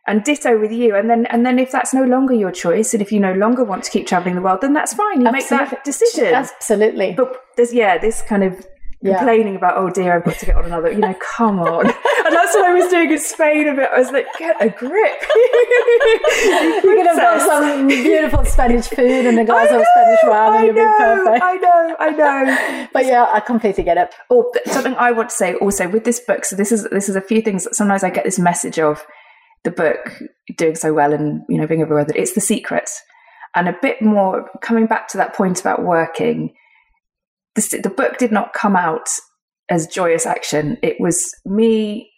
[0.07, 0.95] and ditto with you.
[0.95, 3.63] And then and then if that's no longer your choice, and if you no longer
[3.63, 5.21] want to keep traveling the world, then that's fine.
[5.21, 5.91] You make that Absolutely.
[5.91, 6.33] decision.
[6.33, 7.13] absolutely.
[7.13, 8.65] but there's yeah, this kind of.
[9.01, 9.17] Yeah.
[9.17, 11.85] Complaining about, oh dear, I've got to get on another, you know, come on.
[11.85, 11.95] and
[12.35, 13.89] that's what I was doing in Spain a bit.
[13.93, 15.21] I was like, get a grip.
[16.45, 17.45] You could have got Princess.
[17.45, 20.81] some beautiful Spanish food and a glass I of Spanish wine, I and you'd be
[20.81, 21.43] know, perfect.
[21.43, 22.87] I know, I know.
[22.93, 24.13] But yeah, I completely get it.
[24.29, 26.45] Oh, something I want to say also with this book.
[26.45, 29.05] So this is this is a few things that sometimes I get this message of
[29.63, 30.21] the book
[30.57, 32.89] doing so well and you know being everywhere that it's the secret,
[33.55, 36.53] and a bit more coming back to that point about working.
[37.55, 39.07] The, the book did not come out
[39.69, 40.77] as joyous action.
[40.83, 42.11] It was me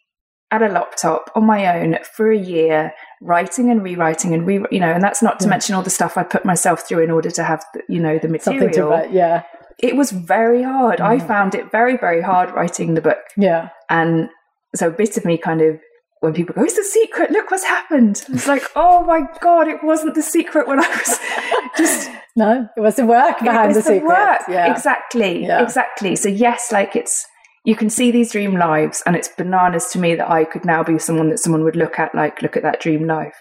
[0.51, 4.79] at a laptop on my own for a year, writing and rewriting and re you
[4.79, 5.49] know, and that's not to Yeah.
[5.49, 8.17] mention all the stuff I put myself through in order to have the, you know
[8.17, 9.15] the material Something to.
[9.15, 9.43] Yeah,
[9.79, 11.01] it was very hard.
[11.01, 11.27] I Mm.
[11.27, 13.19] found it very, very hard writing the book.
[13.35, 13.69] yeah.
[13.89, 14.29] And
[14.75, 15.79] so a bit of me kind of,
[16.21, 18.23] when people go, it's the secret, look what's happened.
[18.29, 21.19] It's like, oh my God, it wasn't the secret when I was
[21.77, 24.07] just No, it was the work behind it was the secret.
[24.07, 24.41] work.
[24.47, 25.45] Yeah, Exactly.
[25.45, 25.61] Yeah.
[25.63, 26.15] Exactly.
[26.15, 27.25] So yes, like it's,
[27.67, 30.83] you can see these dream lives and it's bananas to me that I could now
[30.83, 33.35] be someone that someone would look at, like, look at that dream life.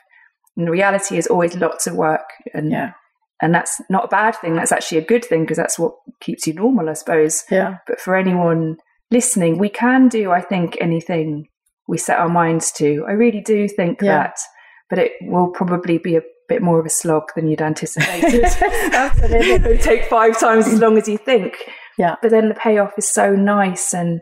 [0.56, 2.90] And the reality is always lots of work and yeah,
[3.40, 4.56] and that's not a bad thing.
[4.56, 7.44] That's actually a good thing because that's what keeps you normal, I suppose.
[7.52, 8.78] yeah, But for anyone
[9.12, 11.46] listening, we can do, I think, anything
[11.86, 13.04] we set our minds to.
[13.06, 14.16] I really do think Yeah.
[14.24, 14.38] that,
[14.90, 18.42] but it will probably be a bit more of a slog than you'd anticipated.
[18.92, 19.50] Absolutely.
[19.52, 21.54] It'll take five times as long as you think.
[21.98, 22.16] Yeah.
[22.22, 24.20] But then the payoff is so nice and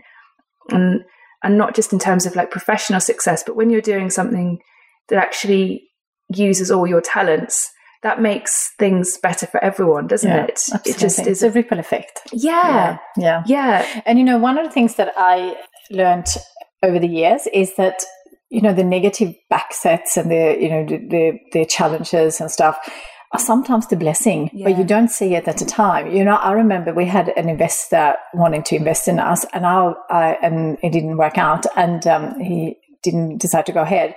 [0.71, 1.03] and
[1.43, 4.59] and not just in terms of like professional success, but when you're doing something
[5.09, 5.83] that actually
[6.29, 7.71] uses all your talents,
[8.03, 10.45] that makes things better for everyone, doesn't yeah.
[10.45, 10.53] it?
[10.73, 10.93] Absolutely.
[10.93, 12.21] It just it's is a ripple effect.
[12.33, 12.99] yeah.
[13.17, 13.43] yeah.
[13.47, 14.03] Yeah.
[14.07, 15.57] And you know, one of the things that I
[15.91, 16.29] learned
[16.83, 18.03] over the years is that
[18.51, 22.79] you know the negative backsets and the you know the the, the challenges and stuff
[23.35, 26.11] are sometimes the blessing, but you don't see it at the time.
[26.11, 29.93] You know, I remember we had an investor wanting to invest in us, and I,
[30.09, 34.15] I and it didn't work out, and um, he didn't decide to go ahead.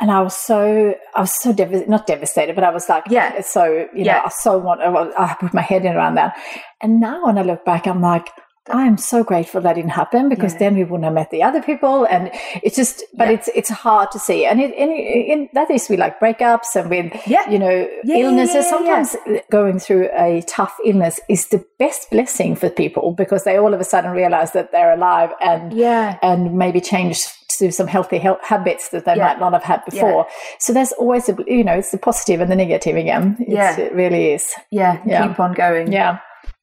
[0.00, 3.40] And I was so, I was so devastated, not devastated, but I was like, Yeah.
[3.40, 4.90] so, you know, I so want, I
[5.24, 6.38] I put my head in around that.
[6.80, 8.28] And now when I look back, I'm like,
[8.70, 10.58] I am so grateful that didn't happen because Yeah.
[10.60, 12.30] then we wouldn't have met the other people, and
[12.62, 13.02] it's just.
[13.16, 13.34] But Yeah.
[13.34, 14.90] it's it's hard to see, and it, and
[15.32, 17.48] and that is with like breakups and with Yeah.
[17.50, 18.68] you know illnesses.
[18.68, 19.16] Sometimes
[19.50, 23.80] going through a tough illness is the best blessing for people because they all of
[23.80, 26.16] a sudden realize that they're alive and Yeah.
[26.22, 27.26] and maybe change
[27.58, 30.26] to some healthy health habits that they might not have had before.
[30.60, 33.36] So there's always a you know it's the positive and the negative again.
[33.40, 33.76] It's, Yeah.
[33.80, 34.54] it really is.
[34.70, 34.98] Yeah.
[35.04, 35.26] Yeah.
[35.26, 35.90] Keep on going.
[35.92, 36.18] Yeah.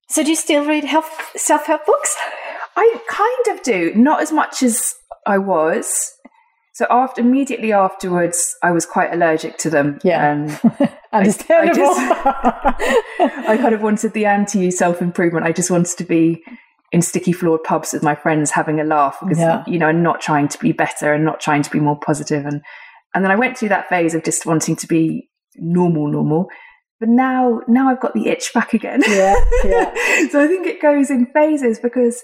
[0.08, 2.16] So do you still read health self help books?
[2.76, 4.94] I kind of do, not as much as
[5.26, 6.12] I was.
[6.74, 10.00] So after immediately afterwards, I was quite allergic to them.
[10.04, 10.32] Yeah.
[10.32, 11.86] Um, Understandable.
[11.96, 15.46] I kind of wanted the anti self improvement.
[15.46, 16.44] I just wanted to be
[16.92, 19.64] in sticky floored pubs with my friends having a laugh because Yeah.
[19.66, 22.44] you know, and not trying to be better and not trying to be more positive.
[22.44, 22.62] positive and
[23.14, 26.48] and then I went through that phase of just wanting to be normal, normal.
[27.00, 29.02] But now now I've got the itch back again.
[29.08, 29.94] yeah, yeah.
[30.30, 32.24] so I think it goes in phases because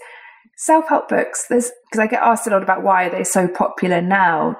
[0.57, 3.99] self-help books there's because I get asked a lot about why are they so popular
[3.99, 4.57] now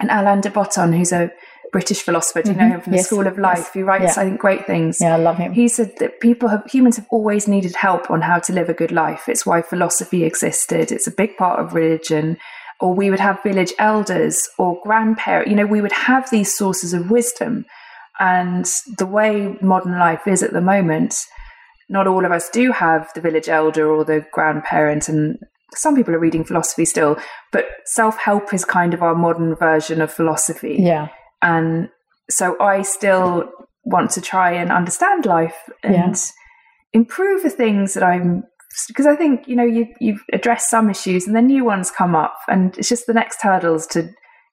[0.00, 1.30] and Alain de Botton who's a
[1.72, 2.42] British philosopher.
[2.42, 2.72] Do you know mm-hmm.
[2.74, 3.58] him from the School of Life?
[3.58, 3.72] Yes.
[3.72, 4.22] He writes, Yeah.
[4.22, 4.98] I think, great things.
[5.00, 5.52] Yeah, I love him.
[5.52, 8.74] He said that people have humans have always needed help on how to live a
[8.74, 9.28] good life.
[9.28, 10.90] It's why philosophy existed.
[10.90, 12.38] It's a big part of religion.
[12.80, 15.50] Or we would have village elders or grandparents.
[15.50, 17.66] You know, we would have these sources of wisdom.
[18.20, 18.66] And
[18.98, 21.16] the way modern life is at the moment,
[21.88, 25.38] not all of us do have the village elder or the grandparent and
[25.74, 27.16] some people are reading philosophy still
[27.52, 31.08] but self-help is kind of our modern version of philosophy yeah,
[31.42, 31.88] and
[32.28, 33.48] so I still
[33.84, 36.14] want to try and understand life and Yeah.
[36.92, 38.42] improve the things that I'm
[38.88, 42.14] because I think you know you you've addressed some issues and then new ones come
[42.16, 44.10] up and it's just the next hurdles to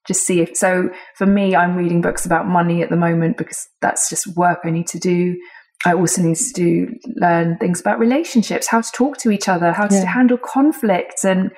[0.07, 3.67] just see if so for me I'm reading books about money at the moment because
[3.81, 5.35] that's just work I need to do
[5.85, 9.71] I also need to do learn things about relationships how to talk to each other
[9.73, 10.05] how to Yeah.
[10.05, 11.51] handle conflict and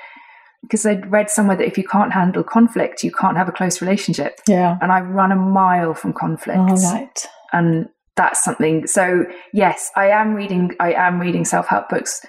[0.63, 3.81] because I'd read somewhere that if you can't handle conflict you can't have a close
[3.81, 4.77] relationship yeah.
[4.81, 6.59] and I run a mile from conflict.
[6.59, 7.25] All right.
[7.53, 7.87] And
[8.17, 8.85] that's something.
[8.85, 10.75] So yes, I am reading.
[10.81, 12.21] I am reading self-help books,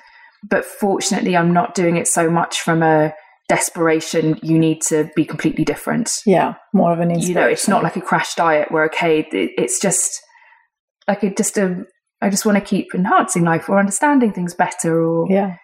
[0.48, 3.12] but fortunately, I'm not doing it so much from a
[3.50, 4.38] desperation.
[4.42, 6.20] You need to be completely different.
[6.24, 7.28] Yeah, more of an inspiration.
[7.28, 10.20] You know, it's not like a crash diet where okay, it's just
[11.08, 11.84] like it just a.
[12.22, 15.02] I just want to keep enhancing life or understanding things better.
[15.02, 15.56] Or yeah,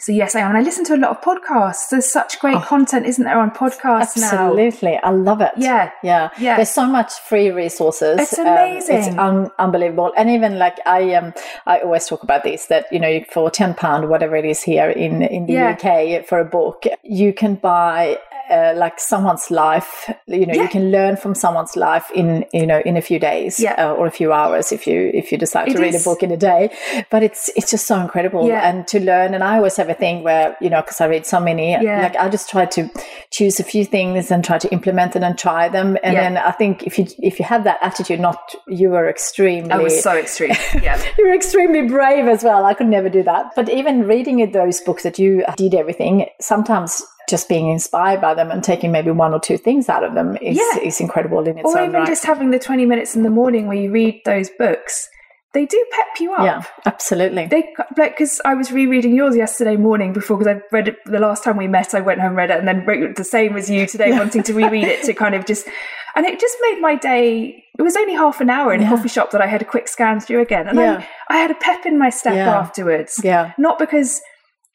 [0.00, 0.48] so yes, I am.
[0.48, 1.88] And I listen to a lot of podcasts.
[1.90, 2.60] There's such great Oh.
[2.60, 4.30] content, isn't there, on podcasts now?
[4.48, 4.96] absolutely.
[4.96, 5.52] I love it.
[5.56, 6.30] Yeah, Yeah.
[6.38, 6.56] Yeah.
[6.56, 8.18] There's so much free resources.
[8.18, 8.96] It's Um, amazing.
[8.96, 10.12] it's un- unbelievable.
[10.16, 11.34] And even like I um
[11.66, 14.88] I always talk about this that you know for 10 pound whatever it is here
[14.90, 15.72] in in the Yeah.
[15.72, 18.18] UK for a book you can buy
[18.50, 20.62] uh, like someone's life you know Yeah.
[20.62, 23.74] you can learn from someone's life in you know in a few days Yeah.
[23.78, 26.22] uh, or a few hours if you if you decide It to read a book
[26.22, 26.68] in a day
[27.08, 28.68] but it's it's just so incredible Yeah.
[28.68, 31.24] and to learn and I always have a thing where you know because I read
[31.26, 32.02] so many Yeah.
[32.06, 32.82] like I just try to
[33.30, 36.22] choose a few things and try to implement them and try them and Yeah.
[36.22, 38.40] then I think if you if you have that attitude not
[38.80, 40.56] you are extremely I was so extreme.
[40.82, 40.96] Yeah.
[41.18, 42.64] you're extremely brave as well.
[42.64, 43.44] I could never do that.
[43.56, 48.50] But even reading those books that you did everything, sometimes just being inspired by them
[48.50, 50.80] and taking maybe one or two things out of them is, Yeah.
[50.82, 52.06] is incredible in its or even right.
[52.06, 55.08] just having the 20 minutes in the morning where you read those books
[55.54, 57.46] they do pep you up yeah, absolutely.
[57.46, 61.18] they like because i was rereading yours yesterday morning before because i read it the
[61.18, 63.68] last time we met i went home read it and then wrote the same as
[63.70, 65.66] you today wanting to reread it to kind of just
[66.14, 69.08] and it just made my day it was only half an hour in a coffee
[69.08, 70.98] shop that i had a quick scan through again and Yeah.
[70.98, 72.58] then i had a pep in my step Yeah.
[72.58, 74.20] afterwards yeah, not because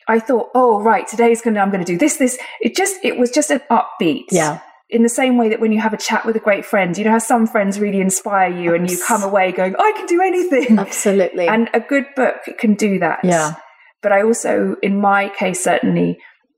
[0.08, 3.30] i thought oh right today's gonna i'm gonna do this this it just it was
[3.32, 4.60] just an upbeat yeah,
[4.90, 7.04] in the same way that when you have a chat with a great friend, you
[7.04, 10.22] know how some friends really inspire you and you come away going, I can do
[10.22, 10.80] anything.
[10.80, 11.48] absolutely.
[11.48, 13.20] And a good book can do that.
[13.24, 13.56] Yeah.
[14.02, 16.18] But I also, in my case, certainly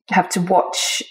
[0.09, 1.01] have to watch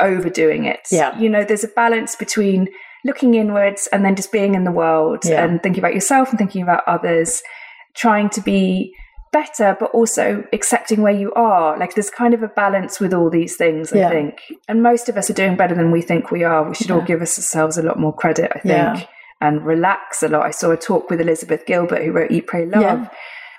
[0.00, 0.80] overdoing it.
[0.90, 1.16] Yeah.
[1.18, 2.68] You know, there's a balance between
[3.04, 5.44] looking inwards and then just being in the world Yeah.
[5.44, 7.42] and thinking about yourself and thinking about others,
[7.94, 8.92] trying to be
[9.32, 11.78] better, but also accepting where you are.
[11.78, 14.08] Like there's kind of a balance with all these things, I Yeah.
[14.10, 14.38] think.
[14.68, 16.62] And most of us are doing better than we think we are.
[16.68, 18.72] We should all give ourselves a lot more credit, I think.
[19.00, 19.02] Yeah.
[19.40, 20.46] And relax a lot.
[20.46, 22.82] I saw a talk with Elizabeth Gilbert, who wrote Eat, Pray, Love.
[22.82, 23.08] Yeah.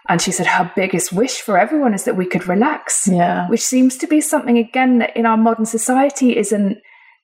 [0.09, 3.59] And she said her biggest wish for everyone is that we could relax yeah, which
[3.61, 6.77] seems to be something again that in our modern society isn't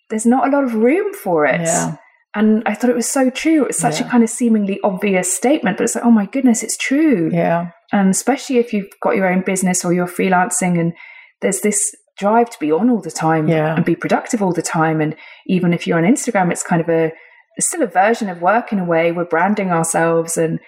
[0.10, 1.96] there's not a lot of room for it Yeah.
[2.36, 3.64] And i thought it was so true.
[3.64, 6.64] It was such a kind of seemingly obvious statement but it's like oh my goodness
[6.64, 7.30] it's true.
[7.32, 10.94] Yeah, and especially if you've got your own business or you're freelancing and
[11.42, 13.76] there's this drive to be on all the time Yeah.
[13.76, 15.02] and be productive all the time.
[15.02, 15.16] And
[15.48, 17.12] even if you're on instagram it's kind of a
[17.56, 19.12] it's still a version of work in a way.
[19.12, 20.60] We're branding ourselves and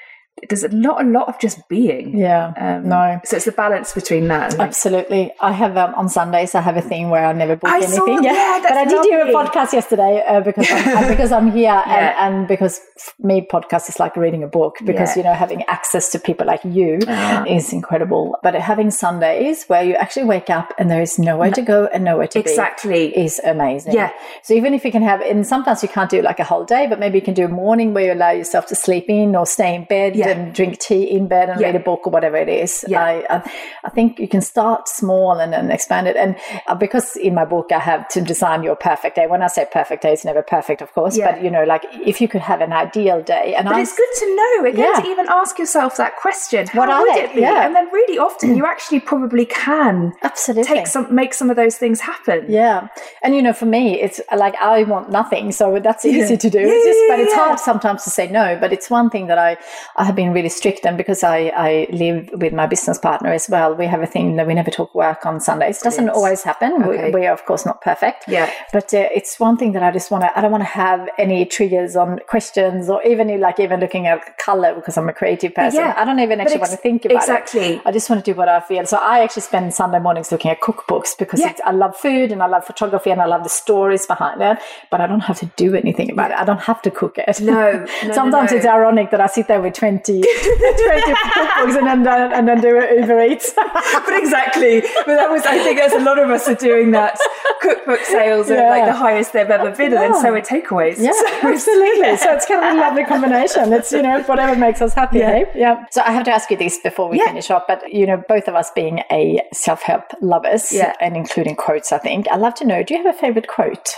[0.50, 2.54] there's a lot a lot of just being yeah.
[2.58, 3.22] um, No.
[3.24, 4.62] so it's the balance between that think.
[4.62, 5.32] Absolutely.
[5.40, 6.54] I have um, on Sundays.
[6.54, 7.96] I have a thing where I never book I anything.
[7.96, 11.64] saw- yeah, but I did do a podcast yesterday uh, because I'm, because I'm here
[11.88, 12.28] Yeah.
[12.28, 12.82] and, and because
[13.18, 15.18] me podcast is like reading a book because Yeah.
[15.18, 17.46] you know having access to people like you Ah.
[17.48, 18.38] is incredible.
[18.44, 22.04] But having Sundays where you actually wake up and there is nowhere to go and
[22.04, 23.94] nowhere to exactly be is amazing.
[23.94, 24.12] Yeah.
[24.44, 26.88] So even if you can have, and sometimes you can't do like a whole day,
[26.88, 29.46] but maybe you can do a morning where you allow yourself to sleep in or
[29.46, 30.25] stay in bed Yeah.
[30.26, 31.68] And drink tea in bed and Yeah.
[31.68, 32.84] read a book or whatever it is.
[32.88, 33.02] Yeah.
[33.04, 33.52] I, I,
[33.86, 36.16] I think you can start small and then expand it.
[36.16, 36.36] And
[36.68, 39.28] uh, because in my book I have to design your perfect day.
[39.28, 41.32] When I say perfect day, it's never perfect, of course, Yeah.
[41.32, 43.96] but you know, like if you could have an ideal day, and But I, it's
[43.96, 45.02] good to know again Yeah.
[45.02, 46.68] to even ask yourself that question.
[46.68, 47.24] How What are would they?
[47.24, 47.42] it be?
[47.42, 47.66] Yeah.
[47.66, 51.78] And then really often you actually probably can absolutely take some make some of those
[51.78, 52.46] things happen.
[52.50, 52.88] Yeah.
[53.24, 55.52] And you know, for me, it's like I want nothing.
[55.52, 56.14] So that's Yeah.
[56.24, 56.60] easy to do.
[56.60, 58.58] Yeah, It's just, yeah, but it's hard sometimes to say no.
[58.60, 59.58] But it's one thing that I,
[59.96, 63.50] I have been really strict, and because I, I live with my business partner as
[63.50, 65.80] well, we have a thing that we never talk work on Sundays.
[65.82, 66.16] It doesn't Yes.
[66.16, 66.84] always happen.
[66.84, 67.06] Okay.
[67.12, 68.26] We, we are, of course, not perfect.
[68.28, 68.50] Yeah.
[68.72, 71.10] But uh, it's one thing that I just want to, I don't want to have
[71.18, 75.54] any triggers on questions or even like even looking at color because I'm a creative
[75.54, 75.80] person.
[75.82, 75.94] Yeah.
[75.98, 77.18] I don't even actually ex- want to think about it.
[77.18, 77.82] exactly.
[77.86, 78.86] I just want to do what I feel.
[78.86, 81.50] So I actually spend Sunday mornings looking at cookbooks because Yeah.
[81.52, 84.58] it's, I love food and I love photography and I love the stories behind it,
[84.92, 86.38] but I don't have to do anything about it.
[86.38, 87.42] I don't have to cook it.
[87.42, 88.58] No, no, no, Sometimes no.
[88.58, 92.70] it's ironic that I sit there with 20, 20 cookbooks and then, and then do
[93.00, 93.54] Uber Eats.
[93.56, 94.82] but exactly.
[94.82, 97.18] But that was, I think, as a lot of us are doing that.
[97.62, 100.98] Cookbook sales are like the highest they've ever been, and then so are takeaways.
[101.00, 102.18] Yeah, So absolutely.
[102.18, 103.74] So it's kind of a lovely combination.
[103.74, 105.20] It's, you know, whatever makes us happy.
[105.20, 105.32] Yeah.
[105.32, 105.46] hey?
[105.56, 105.86] Yeah.
[105.92, 107.26] So I have to ask you this before we Yeah.
[107.28, 110.94] finish up, but, you know, both of us being a self help lovers Yeah.
[111.02, 113.96] and including quotes, I think, I'd love to know do you have a favorite quote?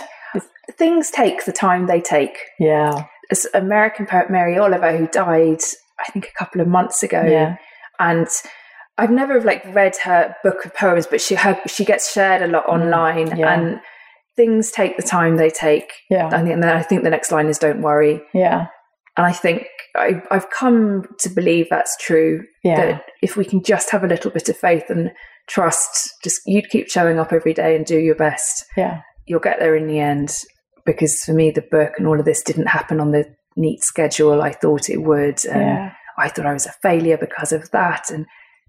[0.72, 2.38] Things take the time they take.
[2.58, 3.04] Yeah.
[3.30, 5.60] This American poet Mary Oliver, who died,
[6.00, 7.56] I think, a couple of months ago, Yeah.
[7.98, 8.28] and
[8.96, 12.48] I've never like read her book of poems, but she her, she gets shared a
[12.48, 13.52] lot online, Mm, yeah.
[13.54, 13.80] and
[14.36, 15.90] things take the time they take.
[16.10, 16.30] Yeah.
[16.32, 18.66] And then I think the next line is "Don't worry," Yeah.
[19.16, 22.42] and I think I, I've come to believe that's true.
[22.64, 22.76] Yeah.
[22.92, 25.10] That if we can just have a little bit of faith and
[25.48, 29.00] trust, just you'd keep showing up every day and do your best, Yeah.
[29.26, 30.36] you'll get there in the end.
[30.86, 33.24] Because for me, the book and all of this didn't happen on the
[33.58, 35.44] neat schedule I thought it would.
[35.44, 35.92] And Yeah.
[36.16, 38.10] I thought I was a failure because of that.
[38.10, 38.26] And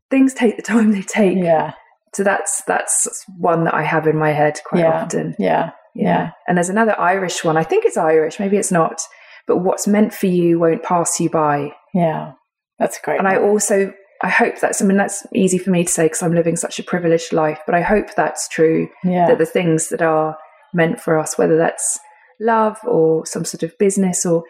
[0.10, 1.38] things take the time they take.
[1.38, 1.74] Yeah.
[2.16, 5.04] So that's that's one that I have in my head quite Yeah.
[5.04, 5.36] often.
[5.40, 5.72] Yeah.
[5.96, 6.32] Yeah.
[6.48, 7.58] And there's another Irish one.
[7.58, 9.02] I think it's Irish, maybe it's not.
[9.48, 11.72] But what's meant for you won't pass you by.
[11.94, 12.34] Yeah.
[12.78, 13.20] That's great.
[13.20, 16.22] And I also I hope that's I mean that's easy for me to say because
[16.24, 19.28] I'm living such a privileged life, but I hope that's true yeah.
[19.28, 20.36] that the things that are
[20.74, 22.00] meant for us, whether that's
[22.40, 24.44] love or some sort of business or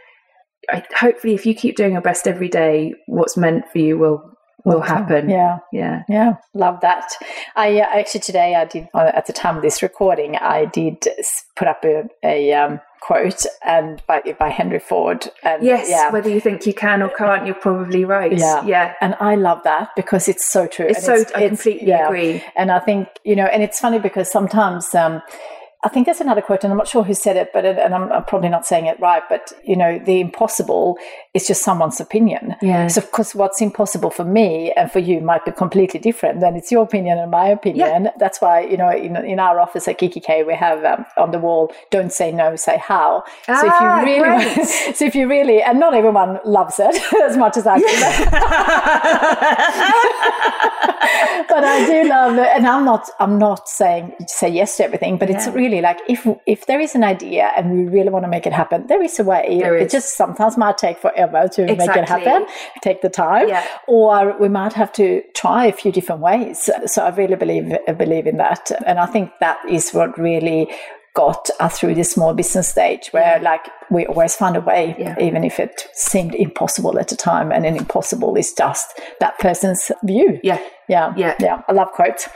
[0.71, 4.29] I, hopefully if you keep doing your best every day, what's meant for you will
[4.65, 5.29] will happen.
[5.29, 5.59] Yeah.
[5.71, 6.03] Yeah.
[6.09, 7.11] Yeah, love that.
[7.55, 11.07] I uh, actually today I did uh, at the time of this recording I did
[11.55, 16.11] put up a, a um, quote and by by Henry Ford and Yes, yeah.
[16.11, 18.37] whether you think you can or can't, you're probably right.
[18.37, 18.65] Yeah.
[18.65, 18.93] Yeah.
[19.01, 20.87] and I love that because it's so true.
[20.87, 22.07] It's And so I completely yeah.
[22.07, 22.43] agree.
[22.55, 25.21] And I think, you know, and it's funny because sometimes um,
[25.81, 27.95] I think there's another quote, and I'm not sure who said it, but it, and
[27.95, 30.97] I'm, I'm probably not saying it right, but you know, the impossible
[31.33, 32.57] is just someone's opinion.
[32.61, 32.87] Yeah.
[32.87, 36.41] So, of course, what's impossible for me and for you might be completely different.
[36.41, 38.09] Then it's your opinion and my opinion.
[38.19, 41.39] That's why, you know, in, in our office at kikki.K, we have um, on the
[41.39, 43.23] wall, don't say no, say how.
[43.45, 44.67] so if Ah, you really, great.
[44.97, 47.85] so if you really, and not everyone loves it as much as I do.
[51.47, 53.09] but I do love it, and I'm not.
[53.19, 55.53] I'm not saying say yes to everything, but it's Yeah.
[55.69, 58.53] Really like if if there is an idea and we really want to make it
[58.53, 59.59] happen, there is a way.
[59.61, 59.91] There It is.
[59.91, 62.45] just sometimes might take forever to make it happen.
[62.81, 63.63] Take the time, Yeah.
[63.87, 66.69] or we might have to try a few different ways.
[66.85, 67.65] So I really believe
[67.97, 70.67] believe in that, and I think that is what really
[71.15, 75.15] got us through this small business stage where like we always find a way Yeah.
[75.19, 78.87] even if it seemed impossible at the time and an impossible is just
[79.19, 80.59] that person's view yeah.
[80.87, 81.33] yeah, Yeah.
[81.39, 81.61] yeah.
[81.67, 82.29] I love quotes.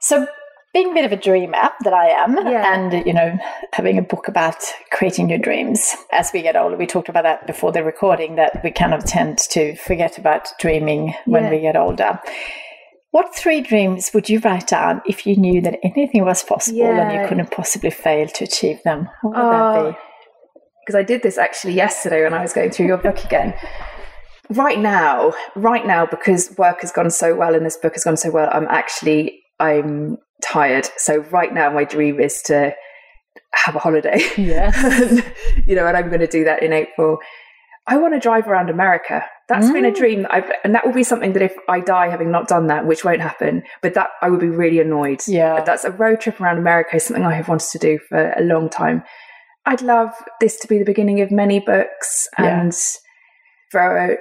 [0.00, 0.26] So,
[0.74, 2.74] being a bit of a dreamer that I am, Yeah.
[2.74, 3.38] and you know,
[3.72, 4.56] having a book about
[4.90, 5.94] creating your dreams.
[6.12, 9.04] As we get older, we talked about that before the recording that we kind of
[9.04, 11.50] tend to forget about dreaming when Yeah.
[11.50, 12.20] we get older.
[13.12, 17.12] What three dreams would you write down if you knew that anything was possible and
[17.12, 19.08] you couldn't possibly fail to achieve them?
[19.22, 19.96] What would Oh, that be?
[19.96, 23.54] Oh, because I did this actually yesterday when I was going through your book again.
[24.50, 28.16] Right now, right now, because work has gone so well and this book has gone
[28.18, 30.88] so well, I'm actually I'm tired.
[30.96, 32.74] So right now, my dream is to
[33.54, 34.20] have a holiday.
[34.36, 34.72] Yeah.
[35.66, 37.18] you know, and I'm going to do that in April.
[37.86, 39.22] I want to drive around America.
[39.48, 39.96] That's been a Mm.
[39.96, 42.66] dream, that I've, and that will be something that if I die having not done
[42.68, 45.20] that, which won't happen, but that I would be really annoyed.
[45.28, 45.56] Yeah.
[45.56, 48.32] But that's a road trip around America, is something I have wanted to do for
[48.36, 49.02] a long time.
[49.66, 52.60] I'd love this to be the beginning of many books Yeah.
[52.62, 52.74] and
[53.70, 54.16] for uh,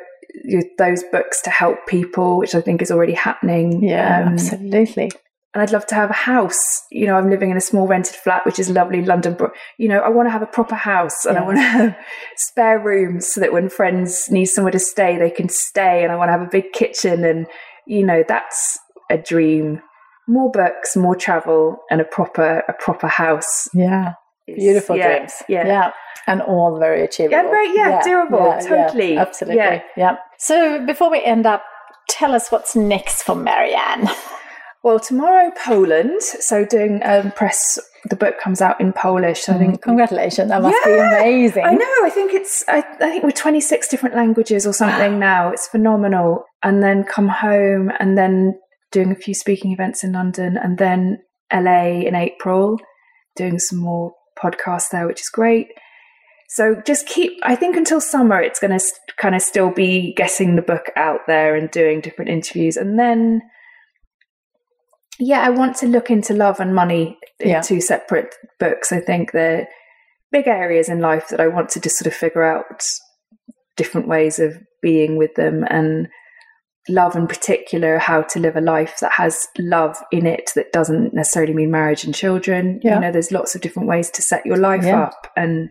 [0.77, 3.81] those books to help people, which I think is already happening.
[3.83, 5.11] Yeah, Um, absolutely.
[5.53, 6.81] And I'd love to have a house.
[6.91, 9.35] You know, I'm living in a small rented flat, which is lovely, London.
[9.37, 11.97] But you know, I want to have a proper house, and I want to have
[12.37, 16.03] spare rooms so that when friends need somewhere to stay, they can stay.
[16.03, 17.45] And I want to have a big kitchen, and
[17.85, 18.79] you know, that's
[19.11, 19.81] a dream.
[20.27, 23.67] More books, more travel, and a proper a proper house.
[23.73, 24.13] Yeah.
[24.47, 25.33] is- Beautiful yeah, dreams.
[25.49, 25.67] Yeah.
[25.67, 25.91] Yeah.
[26.25, 27.35] And all very achievable.
[27.35, 29.17] Yeah, very- yeah, doable, totally.
[29.17, 29.57] absolutely.
[29.57, 29.81] Yeah.
[29.97, 30.15] Yeah.
[30.37, 31.63] So before we end up,
[32.09, 34.07] tell us what's next for Marianne.
[34.83, 36.21] Well, tomorrow Poland.
[36.21, 37.79] So doing um, press
[38.09, 39.47] the book comes out in Polish.
[39.47, 40.49] I Mm, think congratulations.
[40.49, 41.63] That must be Yeah, amazing.
[41.63, 41.95] I know.
[42.03, 42.65] I think it's.
[42.67, 45.49] I, I think we're 26 different languages or something now.
[45.49, 46.43] It's phenomenal.
[46.63, 48.59] And then come home and then
[48.91, 51.19] doing a few speaking events in London and then
[51.51, 52.77] LA in April,
[53.37, 55.67] doing some more podcasts there, which is great.
[56.49, 57.31] So just keep.
[57.43, 58.85] I think until summer, it's going to
[59.17, 63.43] kind of still be getting the book out there and doing different interviews, and then.
[65.19, 67.61] Yeah, I want to look into love and money in Yeah.
[67.61, 68.91] two separate books.
[68.91, 69.67] I think they're
[70.31, 72.83] big areas in life that I want to just sort of figure out
[73.77, 76.07] different ways of being with them and
[76.89, 81.13] love in particular, how to live a life that has love in it that doesn't
[81.13, 82.79] necessarily mean marriage and children.
[82.83, 82.95] Yeah.
[82.95, 85.03] You know, there's lots of different ways to set your life Yeah.
[85.03, 85.69] up and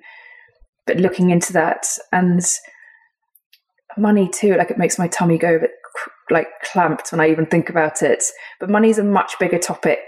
[0.86, 2.40] but looking into that and
[3.96, 5.70] money too, like it makes my tummy go a bit
[6.30, 8.24] like clamped when I even think about it.
[8.60, 10.00] But money's a much bigger topic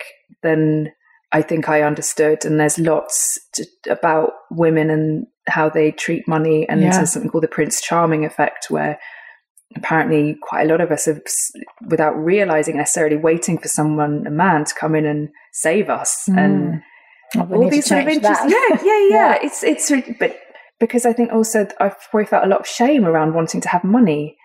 [0.42, 0.92] than
[1.32, 6.68] I think I understood, and there's lots to, about women and how they treat money,
[6.68, 6.92] and Yeah.
[6.96, 8.98] there's something called the Prince Charming effect, where
[9.76, 11.20] apparently quite a lot of us have,
[11.88, 16.82] without realizing necessarily, waiting for someone, a man, to come in and save us, and
[17.36, 18.50] Oh, we all these sort of interesting.
[18.50, 19.08] Yeah, yeah, yeah.
[19.08, 19.38] Yeah.
[19.42, 19.90] It's it's
[20.20, 20.38] but
[20.78, 23.82] because I think also I've probably felt a lot of shame around wanting to have
[23.82, 24.36] money,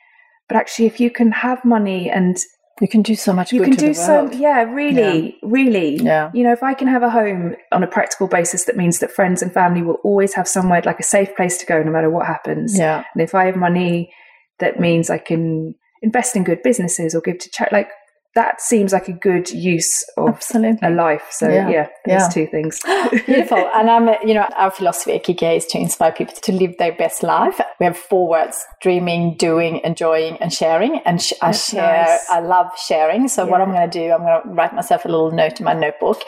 [0.50, 2.38] but actually, if you can have money and
[2.82, 5.98] You can do so much you good can do so, yeah, really, really.
[5.98, 6.32] Yeah.
[6.34, 9.12] You know, if I can have a home on a practical basis, that means that
[9.12, 12.10] friends and family will always have somewhere like a safe place to go, no matter
[12.10, 12.78] what happens.
[12.78, 13.04] Yeah.
[13.14, 14.14] And if I have money,
[14.60, 17.76] that means I can invest in good businesses or give to charity.
[17.76, 17.90] Like
[18.36, 20.88] that seems like a good use of Absolutely.
[20.88, 21.28] a life.
[21.32, 21.70] So Yeah.
[21.70, 22.30] yeah, those Yeah.
[22.30, 22.80] two things.
[23.26, 23.70] Beautiful.
[23.74, 26.94] And I'm, you know, our philosophy at kikki.K is to inspire people to live their
[26.94, 27.60] best life.
[27.80, 31.00] We have four words dreaming, doing, enjoying, and sharing.
[31.06, 32.30] And sh- I share, nice.
[32.30, 33.28] I love sharing.
[33.28, 35.66] So, what I'm going to do, I'm going to write myself a little note in
[35.66, 36.22] my notebook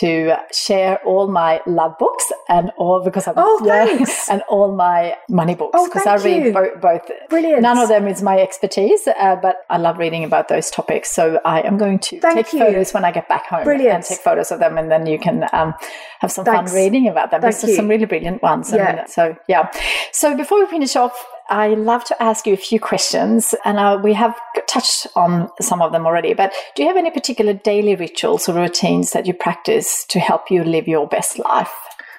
[0.00, 4.28] to share all my love books and all because I'm Oh, thanks.
[4.30, 6.52] and all my money books Oh, because I read you.
[6.52, 7.10] bo- both.
[7.28, 7.62] Brilliant.
[7.62, 11.10] None of them is my expertise, uh, but I love reading about those topics.
[11.10, 12.58] So I am going to Thank take you.
[12.60, 13.94] photos when I get back home Brilliant.
[13.96, 15.74] and take photos of them, and then you can um,
[16.20, 16.70] have some Thanks.
[16.72, 17.40] fun reading about them.
[17.42, 18.72] Thank There's some really brilliant ones.
[18.72, 19.00] Yeah.
[19.00, 19.70] And so yeah.
[20.12, 21.14] So before we finish off,
[21.48, 24.34] I love to ask you a few questions, and uh, we have
[24.68, 26.34] touched on some of them already.
[26.34, 30.50] But do you have any particular daily rituals or routines that you practice to help
[30.50, 31.72] you live your best life?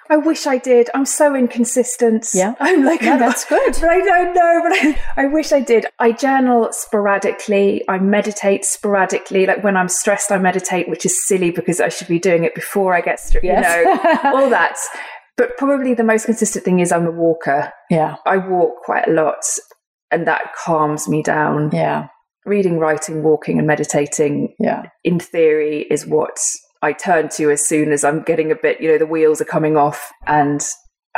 [0.09, 0.89] I wish I did.
[0.93, 2.29] I'm so inconsistent.
[2.33, 2.55] Yeah.
[2.59, 3.73] I'm like, No, that's good.
[3.79, 4.61] But I don't know.
[4.61, 5.85] But I, I wish I did.
[5.97, 7.83] I journal sporadically.
[7.87, 9.45] I meditate sporadically.
[9.45, 12.53] Like when I'm stressed, I meditate, which is silly because I should be doing it
[12.53, 13.45] before I get stressed.
[13.45, 13.75] Yes.
[13.75, 14.77] You know, all that.
[15.35, 17.71] But probably the most consistent thing is I'm a walker.
[17.89, 19.43] Yeah, I walk quite a lot,
[20.11, 21.71] and that calms me down.
[21.73, 22.07] yeah,
[22.45, 24.83] Reading, writing, walking, and meditating yeah.
[25.03, 26.37] in theory is what
[26.81, 29.45] I turn to as soon as I'm getting a bit, you know, the wheels are
[29.45, 30.61] coming off and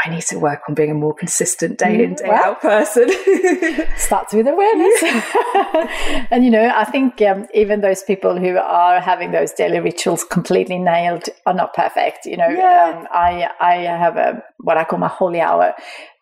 [0.04, 2.44] I need to work on being a more consistent day in, Mm, day well.
[2.44, 3.10] out person.
[3.98, 5.04] starts with awareness.
[6.32, 10.24] and you know, I think um, even those people who are having those daily rituals
[10.24, 12.26] completely nailed are not perfect.
[12.26, 12.94] You know, Yeah.
[13.00, 15.74] um, I I have a what I call my holy hour.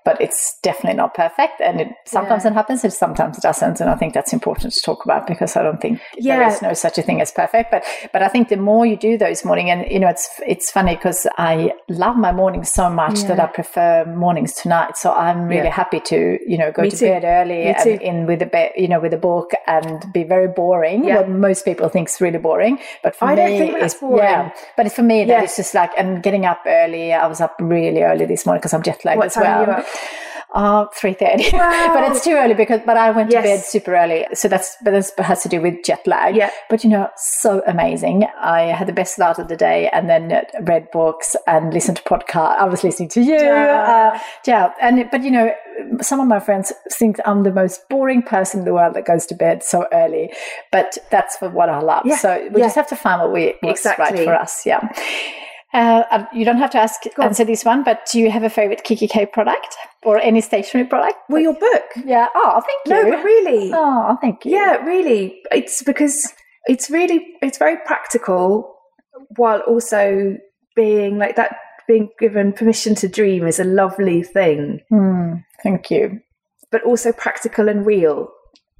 [0.05, 2.51] But it's definitely not perfect, and it, sometimes Yeah.
[2.51, 3.79] it happens, and sometimes it doesn't.
[3.79, 6.47] And I think that's important to talk about because I don't think there Yeah.
[6.49, 7.71] is no such a thing as perfect.
[7.71, 10.69] But but I think the more you do those morning, and you know, it's it's
[10.71, 14.97] funny because I love my mornings so much that I prefer mornings to night.
[14.97, 15.81] So I'm really Yeah.
[15.83, 17.05] happy to you know go Me to too.
[17.05, 17.97] bed early Me and too.
[18.01, 21.05] in with a bit, you know, with a book and be very boring.
[21.05, 21.17] Yeah.
[21.19, 24.17] What most people think is really boring, but for I me, don't think that's boring.
[24.17, 24.49] yeah.
[24.75, 25.43] But for me, that Yeah.
[25.43, 27.13] is just like and getting up early.
[27.13, 29.83] I was up really early this morning because I'm jet lagged as well.
[30.55, 31.49] Uh, three thirty.
[31.51, 31.91] Wow.
[31.95, 32.79] but it's too early because.
[32.85, 33.43] But I went Yes.
[33.43, 36.35] to bed super early, so that's but this has to do with jet lag.
[36.35, 36.51] Yeah.
[36.69, 38.27] But you know, so amazing.
[38.39, 42.03] I had the best start of the day, and then read books and listened to
[42.03, 43.33] podcast I was listening to you.
[43.33, 44.11] Yeah.
[44.13, 45.51] Uh, yeah, and but you know,
[46.01, 49.25] some of my friends think I'm the most boring person in the world that goes
[49.27, 50.31] to bed so early.
[50.71, 52.03] But that's for what I love.
[52.05, 52.17] Yeah.
[52.17, 52.65] So we Yeah.
[52.67, 54.25] just have to find what we what's right Exactly.
[54.25, 54.67] for us.
[54.67, 54.87] Yeah.
[55.73, 57.25] Uh, uh, you don't have to ask on.
[57.25, 61.15] answer this one, but do you have a favorite kikki.K product or any stationery product?
[61.29, 61.83] Well, your book.
[62.05, 62.27] Yeah.
[62.35, 62.91] Oh, thank you.
[63.09, 63.71] No, but really.
[63.73, 64.51] Oh, thank you.
[64.51, 65.41] Yeah, really.
[65.51, 66.31] It's because
[66.65, 68.75] it's really it's very practical
[69.35, 70.37] while also
[70.75, 71.55] being like that
[71.87, 76.21] being given permission to dream is a lovely thing, Hmm, thank you.
[76.71, 78.29] but also practical and real.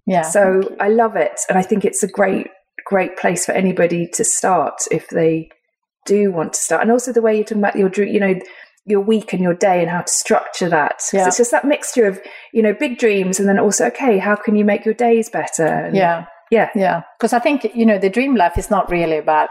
[0.06, 0.22] Yeah.
[0.22, 2.48] so I love it, and I think it's a great,
[2.86, 5.50] great place for anybody to start if they
[6.06, 6.82] do want to start.
[6.82, 8.36] And also the way you're talking about your, you know,
[8.86, 11.04] your week and your day and how to structure that.
[11.14, 11.28] Yeah.
[11.28, 12.20] It's just that mixture of
[12.52, 15.66] you know big dreams and then also okay, how can you make your days better?
[15.66, 16.26] And yeah.
[16.52, 17.04] yeah, Yeah.
[17.18, 19.50] Because I think, you know, the dream life is not really about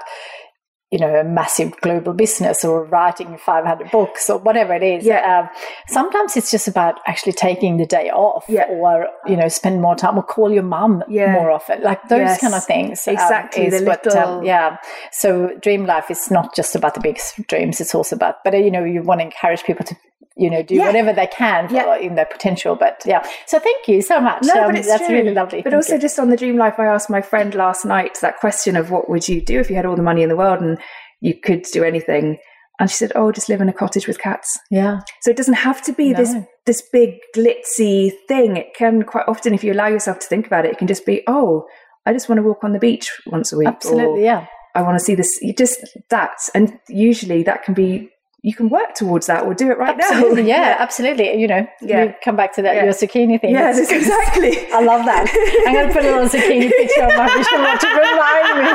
[0.93, 5.23] you know a massive global business or writing 500 books or whatever it is Yeah.
[5.41, 5.49] um,
[5.89, 8.67] sometimes it's just about actually taking the day off Yeah.
[8.69, 11.33] or you know spend more time or call your mum Yeah.
[11.33, 12.41] more often like those Yes.
[12.41, 14.77] kind of things um, Exactly, is the what, little- um, yeah
[15.11, 18.59] so dream life is not just about the big dreams it's also about but uh,
[18.59, 19.97] you know you want to encourage people to
[20.37, 20.87] you know do Yeah.
[20.87, 21.97] whatever they can for, Yeah.
[21.97, 25.07] in their potential but yeah so thank you so much No, Um, but it's that's
[25.07, 25.17] true.
[25.17, 26.01] really lovely But Thank also, you.
[26.01, 29.09] just on the dream life, I asked my friend last night that question of what
[29.11, 30.79] would you do if you had all the money in the world and
[31.21, 32.39] you could do anything.
[32.81, 35.55] And she said, "Oh, just live in a cottage with cats." yeah So it doesn't
[35.69, 36.47] have to be this No.
[36.67, 38.57] this big glitzy thing.
[38.57, 41.05] It can quite often, if you allow yourself to think about it, it can just
[41.07, 41.67] be, "Oh,
[42.07, 44.81] I just want to walk on the beach once a week." or, absolutely yeah I
[44.83, 45.39] want to see this.
[45.43, 45.79] You just
[46.09, 48.09] that, and usually that can be.
[48.45, 50.49] You can work towards that or do it right absolutely now.
[50.57, 52.07] yeah, absolutely you know Yeah.
[52.07, 52.85] we come back to that Yeah.
[52.85, 54.53] your zucchini thing Yeah, that's exactly.
[54.73, 55.25] I love that.
[55.67, 58.69] I'm going to put a little zucchini picture on my board to remind me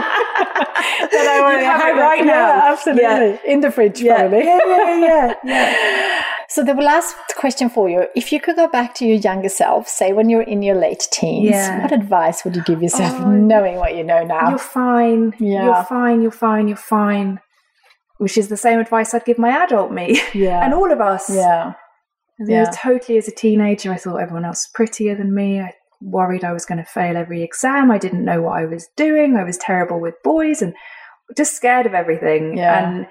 [1.11, 1.99] that I already have it it.
[1.99, 2.48] right now.
[2.48, 3.52] Yeah, absolutely.
[3.52, 4.45] In the fridge, probably.
[4.45, 6.23] yeah, yeah, yeah, yeah.
[6.49, 9.89] So the last question for you: If you could go back to your younger self,
[9.89, 11.81] say when you're in your late teens, Yeah.
[11.84, 14.49] what advice would you give yourself, Oh, knowing what you know now?
[14.49, 15.34] You're fine.
[15.39, 15.65] Yeah.
[15.65, 16.22] You're fine.
[16.22, 16.68] You're fine.
[16.69, 17.41] You're fine.
[18.18, 21.30] Which is the same advice I'd give my adult me yeah, and all of us.
[21.30, 21.73] yeah,
[22.39, 22.72] Yeah.
[22.73, 25.60] totally as a teenager, I thought everyone else was prettier than me.
[25.61, 27.89] I worried I was going to fail every exam.
[27.91, 29.35] I didn't know what I was doing.
[29.35, 30.73] I was terrible with boys and
[31.35, 32.57] just scared of everything.
[32.57, 32.89] Yeah.
[32.89, 33.07] And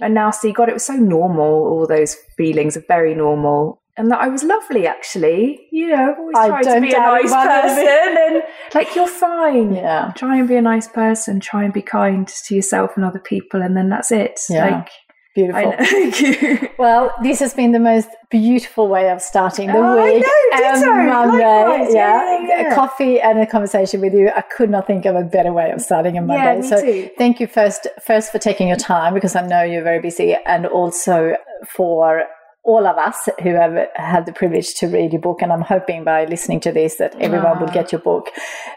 [0.00, 1.44] and now see, God, it was so normal.
[1.44, 3.81] All those feelings are very normal.
[3.96, 5.66] And that I was lovely, actually.
[5.70, 8.16] You know, I've always I tried to be a nice person.
[8.34, 8.42] And
[8.74, 9.74] like, you're fine.
[9.74, 10.12] yeah.
[10.16, 11.40] Try and be a nice person.
[11.40, 13.60] Try and be kind to yourself and other people.
[13.60, 14.40] And then that's it.
[14.48, 14.76] Yeah.
[14.78, 14.88] Like,
[15.34, 15.72] Beautiful.
[15.80, 16.68] Thank you.
[16.78, 20.22] Well, this has been the most beautiful way of starting the Oh, I week.
[20.22, 20.90] know, ditto.
[20.90, 21.94] Um, and Monday, Likewise.
[21.94, 24.30] Yeah, yeah, A coffee and a conversation with you.
[24.36, 26.44] I could not think of a better way of starting a Monday.
[26.44, 27.10] Yeah, me so too.
[27.16, 30.66] thank you first first for taking your time because I know you're very busy and
[30.66, 31.34] also
[31.66, 32.24] for
[32.64, 36.04] all of us who have had the privilege to read your book and I'm hoping
[36.04, 37.72] by listening to this that everyone will Ah.
[37.72, 38.30] get your book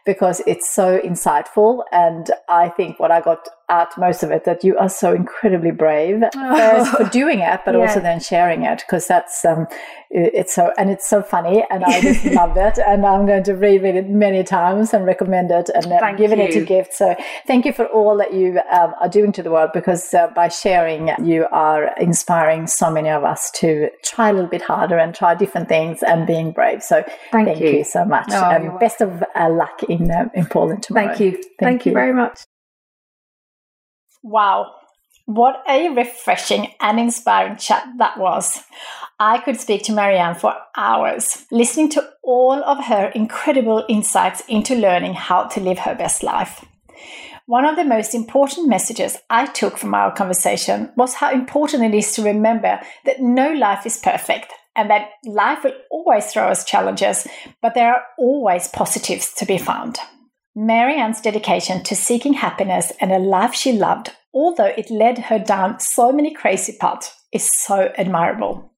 [0.05, 4.63] because it's so insightful and I think what I got out most of it that
[4.63, 7.81] you are so incredibly brave first for doing it but Yeah.
[7.81, 9.67] also then sharing it because that's um
[10.11, 13.53] it's so and it's so funny and I just loved it and I'm going to
[13.53, 16.65] reread it many times and recommend it and uh, Thank giving it to you.
[16.65, 17.15] gift so
[17.47, 20.47] thank you for all that you um, are doing to the world because uh, by
[20.47, 25.13] sharing you are inspiring so many of us to try a little bit harder and
[25.15, 27.69] try different things and being brave so Thank thank, you.
[27.79, 27.83] you.
[27.83, 31.19] so much Oh, and you're best of uh, luck in uh, in Poland tomorrow Thank
[31.19, 31.43] you.
[31.59, 32.39] Thank, you very much.
[34.26, 34.73] Wow.
[35.27, 38.60] What a refreshing and inspiring chat that was.
[39.19, 44.73] I could speak to Marianne for hours, listening to all of her incredible insights into
[44.73, 46.65] learning how to live her best life.
[47.45, 51.95] One of the most important messages I took from our conversation was how important it
[51.95, 56.65] is to remember that no life is perfect and that life will always throw us
[56.65, 57.27] challenges,
[57.61, 59.99] but there are always positives to be found.
[60.56, 65.82] Marianne's dedication to seeking happiness and a life she loved, although it led her down
[65.82, 68.72] so many crazy paths, is so admirable.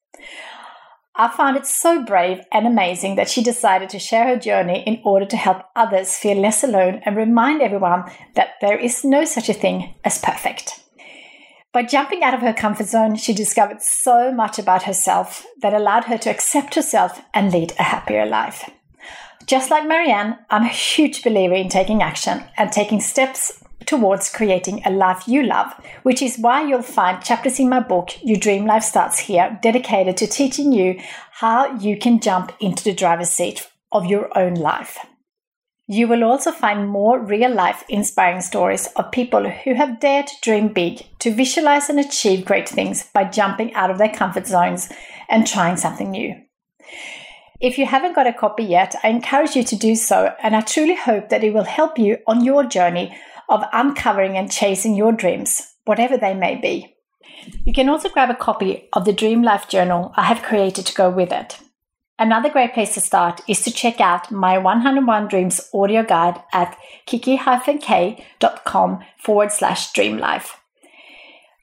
[1.15, 5.01] I found it so brave and amazing that she decided to share her journey in
[5.05, 9.49] order to help others feel less alone and remind everyone that there is no such
[9.49, 10.79] a thing as perfect.
[11.73, 16.05] By jumping out of her comfort zone, she discovered so much about herself that allowed
[16.05, 18.67] her to accept herself and lead a happier life.
[19.47, 24.81] Just like Marianne, I'm a huge believer in taking action and taking steps towards creating
[24.83, 28.65] a life you love, which is why you'll find chapters in my book, Your Dream
[28.65, 30.99] Life Starts Here, dedicated to teaching you
[31.31, 34.97] how you can jump into the driver's seat of your own life.
[35.87, 40.35] You will also find more real life inspiring stories of people who have dared to
[40.41, 44.89] dream big, to visualize and achieve great things by jumping out of their comfort zones
[45.29, 46.35] and trying something new.
[47.59, 50.61] If you haven't got a copy yet, I encourage you to do so, and I
[50.61, 53.17] truly hope that it will help you on your journey
[53.49, 56.93] of uncovering and chasing your dreams, whatever they may be.
[57.65, 60.93] You can also grab a copy of the Dream Life Journal I have created to
[60.93, 61.57] go with it.
[62.19, 66.77] Another great place to start is to check out my 101 Dreams audio guide at
[67.07, 67.39] kikki-k.com
[69.17, 70.49] forward slash dreamlife.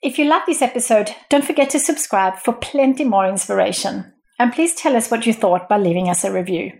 [0.02, 4.13] If you like this episode, don't forget to subscribe for plenty more inspiration.
[4.38, 6.72] And please tell us what you thought by leaving us a review.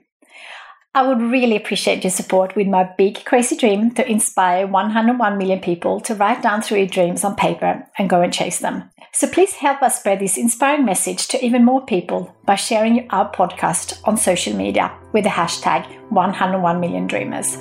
[0.97, 5.59] I would really appreciate your support with my big crazy dream to inspire 101 million
[5.59, 8.91] people to write down three dreams on paper and go and chase them.
[9.13, 13.31] So please help us spread this inspiring message to even more people by sharing our
[13.33, 17.57] podcast on social media with the hashtag 101 million dreamers.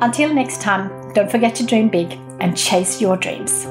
[0.00, 3.66] Until next time, don't forget to dream big and chase your dreams.